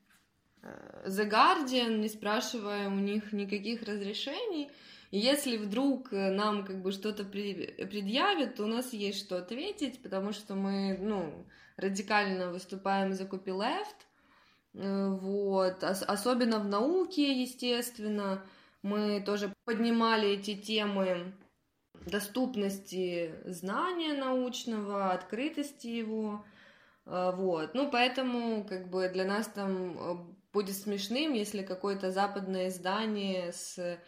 э, 0.62 1.04
The 1.08 1.30
Guardian, 1.30 1.98
не 1.98 2.08
спрашивая 2.08 2.88
у 2.88 2.94
них 2.94 3.32
никаких 3.32 3.82
разрешений. 3.82 4.70
И 5.12 5.18
если 5.18 5.56
вдруг 5.56 6.10
нам 6.10 6.64
как 6.64 6.82
бы 6.82 6.90
что-то 6.90 7.24
предъявят, 7.24 8.56
то 8.56 8.64
у 8.64 8.66
нас 8.66 8.92
есть 8.92 9.20
что 9.20 9.38
ответить, 9.38 10.02
потому 10.02 10.32
что 10.32 10.56
мы, 10.56 10.98
ну, 11.00 11.46
радикально 11.76 12.50
выступаем 12.50 13.12
за 13.12 13.24
copyleft, 13.24 14.05
Э, 14.76 15.08
вот, 15.08 15.82
особенно 15.82 16.58
в 16.58 16.66
науке, 16.66 17.40
естественно, 17.40 18.42
мы 18.82 19.22
тоже 19.24 19.52
поднимали 19.64 20.28
эти 20.30 20.54
темы 20.54 21.32
доступности 22.06 23.34
знания 23.46 24.12
научного, 24.12 25.12
открытости 25.12 25.86
его, 25.86 26.44
э, 27.06 27.32
вот, 27.34 27.74
ну, 27.74 27.90
поэтому, 27.90 28.64
как 28.64 28.90
бы, 28.90 29.08
для 29.08 29.24
нас 29.24 29.46
там 29.46 29.98
э, 29.98 30.16
будет 30.52 30.76
смешным, 30.76 31.32
если 31.32 31.62
какое-то 31.62 32.12
западное 32.12 32.68
издание 32.68 33.52
с 33.52 33.98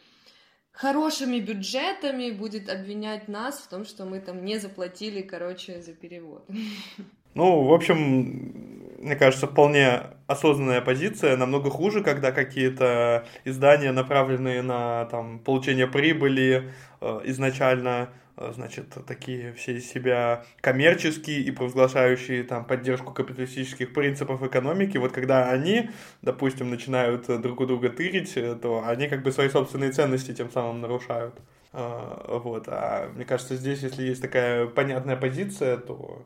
хорошими 0.71 1.41
бюджетами 1.41 2.31
будет 2.31 2.69
обвинять 2.69 3.27
нас 3.27 3.59
в 3.59 3.69
том, 3.69 3.87
что 3.87 4.05
мы 4.05 4.21
там 4.21 4.45
не 4.45 4.59
заплатили, 4.59 5.23
короче, 5.23 5.81
за 5.81 5.95
перевод. 5.95 6.47
Ну, 7.35 7.63
в 7.65 7.73
общем, 7.73 8.69
мне 8.99 9.17
кажется, 9.17 9.47
вполне 9.47 10.03
осознанная 10.27 10.81
позиция. 10.81 11.37
Намного 11.37 11.71
хуже, 11.71 12.03
когда 12.03 12.33
какие-то 12.33 13.27
издания, 13.45 13.93
направленные 13.93 14.63
на 14.63 15.07
там, 15.07 15.39
получение 15.41 15.87
прибыли, 15.87 16.71
э, 17.01 17.21
изначально, 17.25 18.11
э, 18.37 18.53
значит, 18.55 18.89
такие 19.07 19.53
все 19.55 19.77
из 19.77 19.91
себя 19.91 20.45
коммерческие 20.61 21.41
и 21.41 21.51
провозглашающие 21.51 22.43
там 22.43 22.65
поддержку 22.65 23.13
капиталистических 23.13 23.93
принципов 23.93 24.43
экономики, 24.43 24.99
вот 24.99 25.13
когда 25.13 25.51
они, 25.51 25.91
допустим, 26.23 26.69
начинают 26.71 27.27
друг 27.41 27.61
у 27.61 27.67
друга 27.67 27.89
тырить, 27.89 28.37
э, 28.37 28.55
то 28.57 28.85
они 28.87 29.09
как 29.09 29.23
бы 29.23 29.33
свои 29.33 29.49
собственные 29.49 29.93
ценности 29.93 30.35
тем 30.35 30.51
самым 30.51 30.81
нарушают. 30.81 31.35
Вот. 31.71 32.65
А 32.69 33.11
мне 33.15 33.27
кажется, 33.27 33.55
здесь, 33.55 33.83
если 33.83 34.03
есть 34.03 34.23
такая 34.23 34.67
понятная 34.67 35.17
позиция, 35.17 35.77
то 35.77 36.25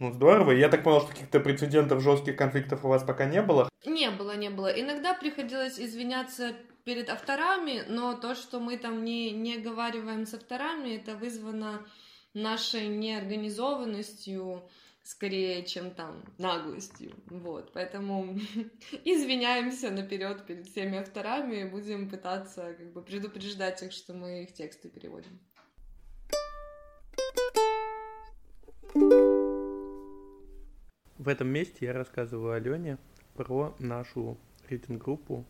ну, 0.00 0.12
здорово. 0.12 0.52
Я 0.52 0.68
так 0.68 0.82
понял, 0.82 1.00
что 1.00 1.10
каких-то 1.10 1.40
прецедентов 1.40 2.02
жестких 2.02 2.36
конфликтов 2.36 2.84
у 2.84 2.88
вас 2.88 3.04
пока 3.04 3.26
не 3.26 3.42
было? 3.42 3.68
Не 3.86 4.10
было, 4.10 4.36
не 4.36 4.50
было. 4.50 4.68
Иногда 4.68 5.14
приходилось 5.14 5.78
извиняться 5.78 6.54
перед 6.84 7.08
авторами, 7.08 7.84
но 7.88 8.14
то, 8.14 8.34
что 8.34 8.60
мы 8.60 8.76
там 8.76 9.04
не, 9.04 9.30
не 9.30 9.56
оговариваем 9.56 10.26
с 10.26 10.34
авторами, 10.34 10.96
это 10.96 11.16
вызвано 11.16 11.86
нашей 12.34 12.88
неорганизованностью, 12.88 14.68
скорее, 15.02 15.64
чем 15.64 15.92
там 15.92 16.24
наглостью. 16.38 17.12
Вот, 17.26 17.72
поэтому 17.72 18.38
извиняемся 19.04 19.90
наперед 19.90 20.44
перед 20.44 20.66
всеми 20.66 20.98
авторами 20.98 21.60
и 21.60 21.64
будем 21.64 22.10
пытаться 22.10 22.74
как 22.76 22.92
бы 22.92 23.02
предупреждать 23.02 23.82
их, 23.82 23.92
что 23.92 24.12
мы 24.12 24.42
их 24.42 24.52
тексты 24.52 24.88
переводим. 24.88 25.40
В 31.18 31.28
этом 31.28 31.46
месте 31.46 31.86
я 31.86 31.92
рассказываю 31.92 32.54
Алене 32.54 32.98
про 33.34 33.74
нашу 33.78 34.36
рейтинг-группу 34.68 35.44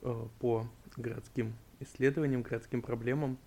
э, 0.00 0.26
по 0.38 0.66
городским 0.96 1.54
исследованиям, 1.78 2.40
городским 2.40 2.80
проблемам, 2.80 3.38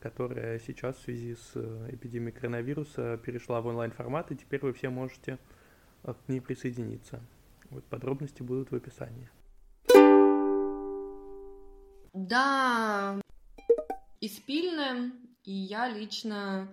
которая 0.00 0.58
сейчас 0.58 0.96
в 0.96 1.02
связи 1.04 1.34
с 1.34 1.52
э, 1.54 1.88
эпидемией 1.92 2.32
коронавируса 2.32 3.16
перешла 3.16 3.62
в 3.62 3.66
онлайн-формат, 3.66 4.32
и 4.32 4.36
теперь 4.36 4.60
вы 4.60 4.74
все 4.74 4.90
можете 4.90 5.38
к 6.02 6.16
ней 6.28 6.40
присоединиться. 6.40 7.22
Вот 7.70 7.84
подробности 7.84 8.42
будут 8.42 8.70
в 8.70 8.74
описании. 8.74 9.30
Да, 12.12 13.18
и 14.20 14.28
спильная, 14.28 15.10
и 15.44 15.52
я 15.52 15.88
лично 15.88 16.68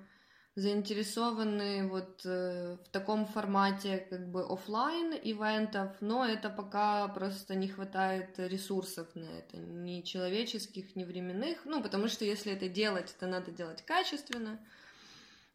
заинтересованы 0.55 1.87
вот 1.87 2.25
э, 2.25 2.77
в 2.83 2.89
таком 2.89 3.25
формате 3.25 4.05
как 4.09 4.29
бы 4.29 4.43
офлайн 4.43 5.13
ивентов, 5.13 5.95
но 6.01 6.25
это 6.25 6.49
пока 6.49 7.07
просто 7.07 7.55
не 7.55 7.69
хватает 7.69 8.37
ресурсов 8.37 9.07
на 9.15 9.25
это, 9.25 9.57
ни 9.57 10.01
человеческих, 10.01 10.95
ни 10.95 11.05
временных, 11.05 11.59
ну, 11.63 11.81
потому 11.81 12.09
что 12.09 12.25
если 12.25 12.51
это 12.51 12.67
делать, 12.67 13.13
это 13.15 13.27
надо 13.27 13.51
делать 13.51 13.81
качественно, 13.83 14.59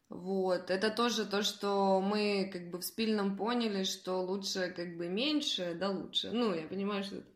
вот, 0.09 0.71
это 0.71 0.89
тоже 0.89 1.25
то, 1.25 1.43
что 1.43 2.01
мы 2.01 2.49
как 2.51 2.71
бы 2.71 2.79
в 2.79 2.83
спильном 2.83 3.37
поняли, 3.37 3.83
что 3.83 4.21
лучше 4.21 4.73
как 4.75 4.97
бы 4.97 5.09
меньше, 5.09 5.75
да 5.79 5.89
лучше, 5.89 6.31
ну, 6.31 6.55
я 6.55 6.67
понимаю, 6.67 7.03
что 7.03 7.17
это 7.17 7.27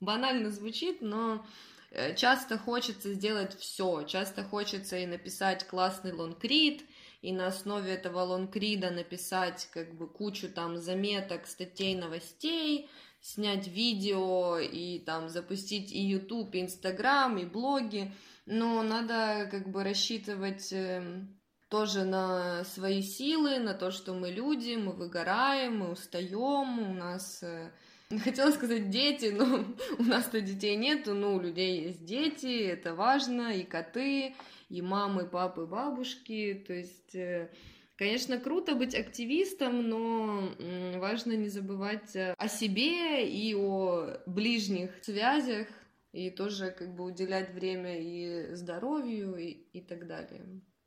банально 0.00 0.50
звучит, 0.50 1.00
но 1.00 1.46
Э, 1.90 2.14
часто 2.14 2.56
хочется 2.56 3.14
сделать 3.14 3.58
все, 3.58 4.04
часто 4.04 4.44
хочется 4.44 4.96
и 4.96 5.06
написать 5.06 5.66
классный 5.66 6.12
лонгрид, 6.12 6.84
и 7.22 7.32
на 7.32 7.48
основе 7.48 7.92
этого 7.92 8.20
лонгрида 8.20 8.90
написать 8.90 9.68
как 9.72 9.94
бы 9.94 10.08
кучу 10.08 10.48
там 10.48 10.78
заметок, 10.78 11.46
статей, 11.46 11.94
новостей, 11.94 12.88
снять 13.20 13.68
видео 13.68 14.58
и 14.58 14.98
там 15.00 15.28
запустить 15.28 15.92
и 15.92 16.00
YouTube, 16.00 16.54
и 16.54 16.60
Instagram, 16.60 17.38
и 17.38 17.44
блоги, 17.44 18.12
но 18.46 18.82
надо 18.82 19.48
как 19.50 19.70
бы 19.70 19.84
рассчитывать 19.84 20.72
эм, 20.72 21.38
тоже 21.68 22.04
на 22.04 22.64
свои 22.64 23.02
силы, 23.02 23.58
на 23.58 23.74
то, 23.74 23.90
что 23.90 24.14
мы 24.14 24.30
люди, 24.30 24.76
мы 24.76 24.92
выгораем, 24.92 25.80
мы 25.80 25.90
устаем, 25.90 26.90
у 26.90 26.94
нас 26.94 27.42
э, 27.42 27.70
Хотела 28.24 28.50
сказать 28.50 28.90
дети, 28.90 29.26
но 29.26 29.64
у 29.98 30.02
нас-то 30.02 30.40
детей 30.40 30.76
нету, 30.76 31.14
но 31.14 31.34
у 31.34 31.40
людей 31.40 31.82
есть 31.82 32.04
дети, 32.04 32.64
это 32.64 32.94
важно, 32.94 33.54
и 33.54 33.62
коты, 33.62 34.34
и 34.70 34.80
мамы, 34.80 35.26
папы, 35.26 35.66
бабушки, 35.66 36.64
то 36.66 36.72
есть... 36.72 37.14
Э, 37.14 37.50
конечно, 37.96 38.38
круто 38.38 38.76
быть 38.76 38.94
активистом, 38.94 39.86
но 39.86 40.48
важно 40.96 41.32
не 41.32 41.48
забывать 41.48 42.16
о 42.16 42.48
себе 42.48 43.28
и 43.28 43.54
о 43.54 44.16
ближних 44.24 44.90
связях, 45.02 45.66
и 46.12 46.30
тоже 46.30 46.70
как 46.70 46.94
бы 46.94 47.04
уделять 47.04 47.52
время 47.52 47.98
и 48.00 48.54
здоровью 48.54 49.36
и, 49.36 49.50
и 49.72 49.80
так 49.82 50.06
далее. 50.06 50.40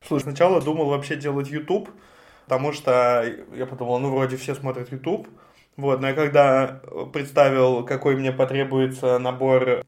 Слушай, 0.05 0.23
сначала 0.23 0.61
думал 0.61 0.87
вообще 0.87 1.15
делать 1.15 1.49
YouTube, 1.49 1.89
потому 2.45 2.73
что 2.73 3.23
я 3.53 3.65
подумал, 3.65 3.99
ну 3.99 4.09
вроде 4.09 4.35
все 4.37 4.55
смотрят 4.55 4.91
YouTube, 4.91 5.27
вот, 5.77 6.01
но 6.01 6.07
я 6.09 6.13
когда 6.13 6.81
представил, 7.13 7.85
какой 7.85 8.15
мне 8.15 8.31
потребуется 8.31 9.17
набор 9.17 9.85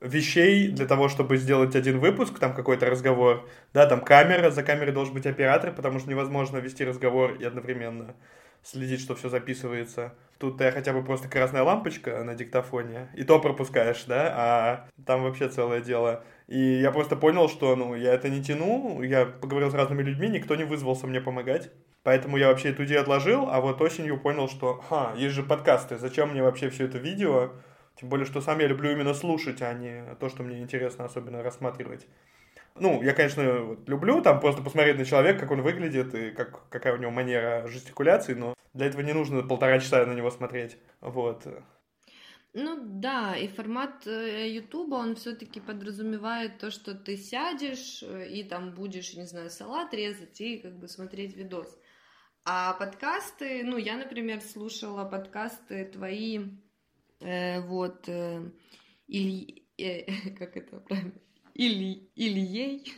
вещей 0.00 0.68
для 0.68 0.86
того, 0.86 1.08
чтобы 1.08 1.36
сделать 1.36 1.74
один 1.74 1.98
выпуск, 2.00 2.38
там 2.38 2.54
какой-то 2.54 2.86
разговор, 2.86 3.48
да, 3.72 3.86
там 3.86 4.00
камера, 4.00 4.50
за 4.50 4.62
камерой 4.62 4.92
должен 4.92 5.14
быть 5.14 5.26
оператор, 5.26 5.72
потому 5.72 5.98
что 5.98 6.10
невозможно 6.10 6.58
вести 6.58 6.84
разговор 6.84 7.34
и 7.34 7.44
одновременно 7.44 8.14
следить, 8.62 9.00
что 9.00 9.14
все 9.14 9.28
записывается. 9.28 10.14
Тут 10.38 10.60
я 10.60 10.72
хотя 10.72 10.92
бы 10.92 11.02
просто 11.02 11.28
красная 11.28 11.62
лампочка 11.62 12.22
на 12.24 12.34
диктофоне, 12.34 13.08
и 13.14 13.22
то 13.22 13.38
пропускаешь, 13.38 14.04
да, 14.04 14.34
а 14.36 14.88
там 15.06 15.22
вообще 15.22 15.48
целое 15.48 15.80
дело. 15.80 16.24
И 16.46 16.58
я 16.58 16.90
просто 16.90 17.16
понял, 17.16 17.48
что, 17.48 17.74
ну, 17.76 17.94
я 17.94 18.12
это 18.12 18.28
не 18.28 18.42
тяну, 18.42 19.02
я 19.02 19.24
поговорил 19.24 19.70
с 19.70 19.74
разными 19.74 20.02
людьми, 20.02 20.28
никто 20.28 20.56
не 20.56 20.64
вызвался 20.64 21.06
мне 21.06 21.20
помогать. 21.20 21.70
Поэтому 22.02 22.36
я 22.36 22.48
вообще 22.48 22.70
эту 22.70 22.84
идею 22.84 23.00
отложил, 23.00 23.48
а 23.50 23.60
вот 23.60 23.80
осенью 23.80 24.20
понял, 24.20 24.48
что, 24.48 24.74
ха, 24.74 25.12
есть 25.16 25.34
же 25.34 25.42
подкасты, 25.42 25.96
зачем 25.98 26.30
мне 26.30 26.42
вообще 26.42 26.70
все 26.70 26.84
это 26.84 26.98
видео? 26.98 27.52
Тем 27.96 28.08
более, 28.08 28.26
что 28.26 28.40
сам 28.40 28.58
я 28.60 28.66
люблю 28.66 28.90
именно 28.90 29.14
слушать, 29.14 29.62
а 29.62 29.72
не 29.72 30.14
то, 30.20 30.28
что 30.28 30.42
мне 30.42 30.60
интересно 30.60 31.04
особенно 31.04 31.42
рассматривать. 31.42 32.06
Ну, 32.78 33.02
я, 33.02 33.14
конечно, 33.14 33.76
люблю 33.86 34.20
там 34.20 34.38
просто 34.40 34.62
посмотреть 34.62 34.98
на 34.98 35.06
человека, 35.06 35.40
как 35.40 35.50
он 35.50 35.62
выглядит 35.62 36.14
и 36.14 36.30
как, 36.30 36.68
какая 36.68 36.94
у 36.94 36.98
него 36.98 37.10
манера 37.10 37.66
жестикуляции, 37.68 38.34
но 38.34 38.54
для 38.74 38.86
этого 38.86 39.00
не 39.00 39.14
нужно 39.14 39.42
полтора 39.42 39.78
часа 39.78 40.04
на 40.04 40.12
него 40.12 40.30
смотреть. 40.30 40.76
Вот. 41.00 41.46
Ну 42.58 42.78
да, 42.80 43.36
и 43.36 43.48
формат 43.48 44.06
э, 44.06 44.48
Ютуба, 44.48 44.94
он 44.94 45.16
все-таки 45.16 45.60
подразумевает 45.60 46.58
то, 46.58 46.70
что 46.70 46.94
ты 46.94 47.18
сядешь 47.18 48.02
э, 48.02 48.28
и 48.30 48.44
там 48.44 48.74
будешь, 48.74 49.14
не 49.14 49.26
знаю, 49.26 49.50
салат 49.50 49.92
резать 49.92 50.40
и 50.40 50.58
как 50.58 50.78
бы 50.78 50.88
смотреть 50.88 51.36
видос. 51.36 51.78
А 52.46 52.72
подкасты, 52.74 53.62
ну, 53.62 53.76
я, 53.76 53.96
например, 53.96 54.40
слушала 54.40 55.04
подкасты 55.04 55.84
твои, 55.84 56.40
вот, 57.20 58.08
э, 58.08 58.50
Иль... 59.08 59.62
Э, 59.78 60.30
как 60.38 60.56
это 60.56 60.80
правильно? 60.80 61.12
Иль... 61.54 62.10
Ильей, 62.14 62.92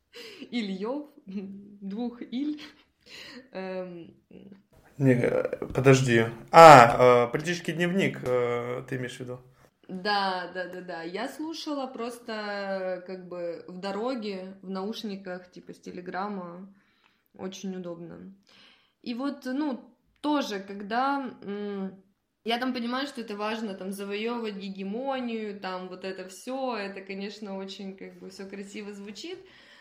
Ильев, 0.50 1.06
двух 1.26 2.22
Иль. 2.22 2.60
Эм... 3.52 4.14
Не, 4.98 5.16
подожди. 5.74 6.26
А, 6.50 7.26
э, 7.26 7.32
политический 7.32 7.72
дневник, 7.72 8.20
э, 8.22 8.84
ты 8.88 8.96
имеешь 8.96 9.16
в 9.16 9.20
виду? 9.20 9.40
Да, 9.88 10.50
да, 10.54 10.68
да, 10.68 10.80
да. 10.80 11.02
Я 11.02 11.28
слушала 11.28 11.86
просто 11.86 13.02
как 13.06 13.28
бы 13.28 13.64
в 13.68 13.78
дороге, 13.78 14.54
в 14.62 14.70
наушниках, 14.70 15.50
типа 15.50 15.72
с 15.72 15.80
телеграмма. 15.80 16.72
Очень 17.34 17.76
удобно. 17.76 18.34
И 19.00 19.14
вот, 19.14 19.44
ну, 19.46 19.80
тоже, 20.20 20.60
когда 20.60 21.30
я 22.44 22.58
там 22.58 22.72
понимаю, 22.72 23.06
что 23.06 23.20
это 23.20 23.36
важно, 23.36 23.74
там, 23.74 23.92
завоевывать 23.92 24.56
гегемонию, 24.56 25.60
там, 25.60 25.88
вот 25.88 26.04
это 26.04 26.28
все, 26.28 26.76
это, 26.76 27.00
конечно, 27.00 27.56
очень, 27.56 27.96
как 27.96 28.18
бы, 28.18 28.30
все 28.30 28.46
красиво 28.46 28.92
звучит, 28.92 29.38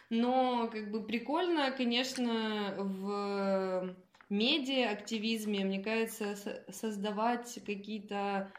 но, 0.09 0.69
как 0.71 0.91
бы, 0.91 1.03
прикольно, 1.03 1.71
конечно, 1.71 2.75
в 2.77 3.95
медиа-активизме, 4.29 5.65
мне 5.65 5.83
кажется, 5.83 6.35
создавать 6.69 7.59
какие-то 7.65 8.51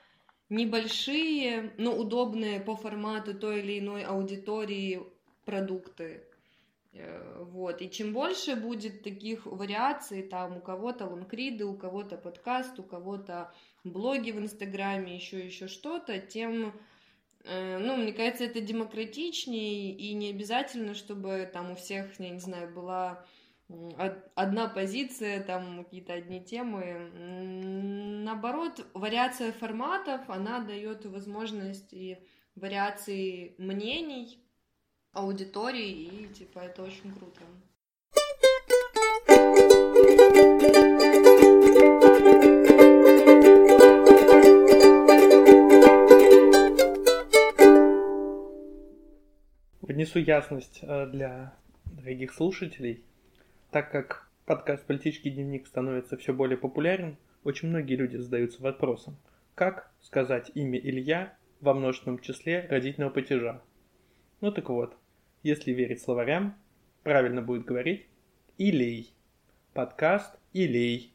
небольшие, 0.51 1.73
но 1.79 1.97
удобные 1.97 2.61
по 2.61 2.77
формату 2.77 3.35
той 3.35 3.61
или 3.61 3.79
иной 3.79 4.05
аудитории 4.05 5.03
продукты. 5.47 6.25
Э, 6.93 7.43
вот. 7.43 7.81
И 7.81 7.91
чем 7.91 8.13
больше 8.13 8.55
будет 8.55 9.03
таких 9.03 9.47
вариаций, 9.47 10.23
там 10.23 10.59
у 10.59 10.61
кого-то 10.61 11.07
лонгриды, 11.07 11.65
у 11.65 11.75
кого-то 11.75 12.17
подкаст, 12.19 12.79
у 12.79 12.83
кого-то 12.83 13.53
блоги 13.85 14.31
в 14.31 14.39
Инстаграме, 14.39 15.17
еще 15.17 15.45
еще 15.45 15.69
что-то, 15.69 16.19
тем, 16.19 16.73
э, 17.45 17.79
ну, 17.79 17.97
мне 17.97 18.13
кажется, 18.13 18.45
это 18.45 18.61
демократичнее, 18.61 19.93
и 19.93 20.15
не 20.15 20.31
обязательно, 20.31 20.95
чтобы 20.95 21.49
там 21.53 21.73
у 21.73 21.77
всех, 21.77 22.19
я 22.21 22.31
не 22.31 22.41
знаю, 22.41 22.73
была 22.73 23.25
одна 24.35 24.69
позиция, 24.69 25.43
там 25.43 25.85
какие-то 25.85 26.13
одни 26.13 26.45
темы. 26.45 27.11
Наоборот, 28.25 28.87
вариация 28.95 29.53
форматов, 29.53 30.29
она 30.29 30.61
дает 30.61 31.07
возможность 31.07 31.93
и 31.93 32.19
вариации 32.55 33.55
мнений, 33.59 34.39
аудитории, 35.13 35.91
и 35.91 36.29
типа 36.35 36.61
это 36.61 36.83
очень 36.83 37.13
круто. 37.15 37.41
Внесу 49.93 50.21
ясность 50.21 50.79
э, 50.81 51.07
для 51.09 51.53
дорогих 51.85 52.33
слушателей. 52.33 53.05
Так 53.71 53.93
как 53.93 54.27
подкаст 54.47 54.87
«Политический 54.87 55.29
дневник» 55.29 55.67
становится 55.67 56.17
все 56.17 56.33
более 56.33 56.57
популярен, 56.57 57.19
очень 57.45 57.69
многие 57.69 57.97
люди 57.97 58.17
задаются 58.17 58.63
вопросом, 58.63 59.19
как 59.55 59.93
сказать 60.01 60.51
имя 60.55 60.79
Илья 60.79 61.37
во 61.61 61.75
множественном 61.75 62.21
числе 62.21 62.67
родительного 62.71 63.11
падежа. 63.11 63.61
Ну 64.41 64.51
так 64.51 64.71
вот, 64.71 64.97
если 65.43 65.73
верить 65.73 66.01
словарям, 66.01 66.57
правильно 67.03 67.43
будет 67.43 67.67
говорить 67.67 68.07
«Илей». 68.57 69.13
Подкаст 69.75 70.39
«Илей». 70.55 71.12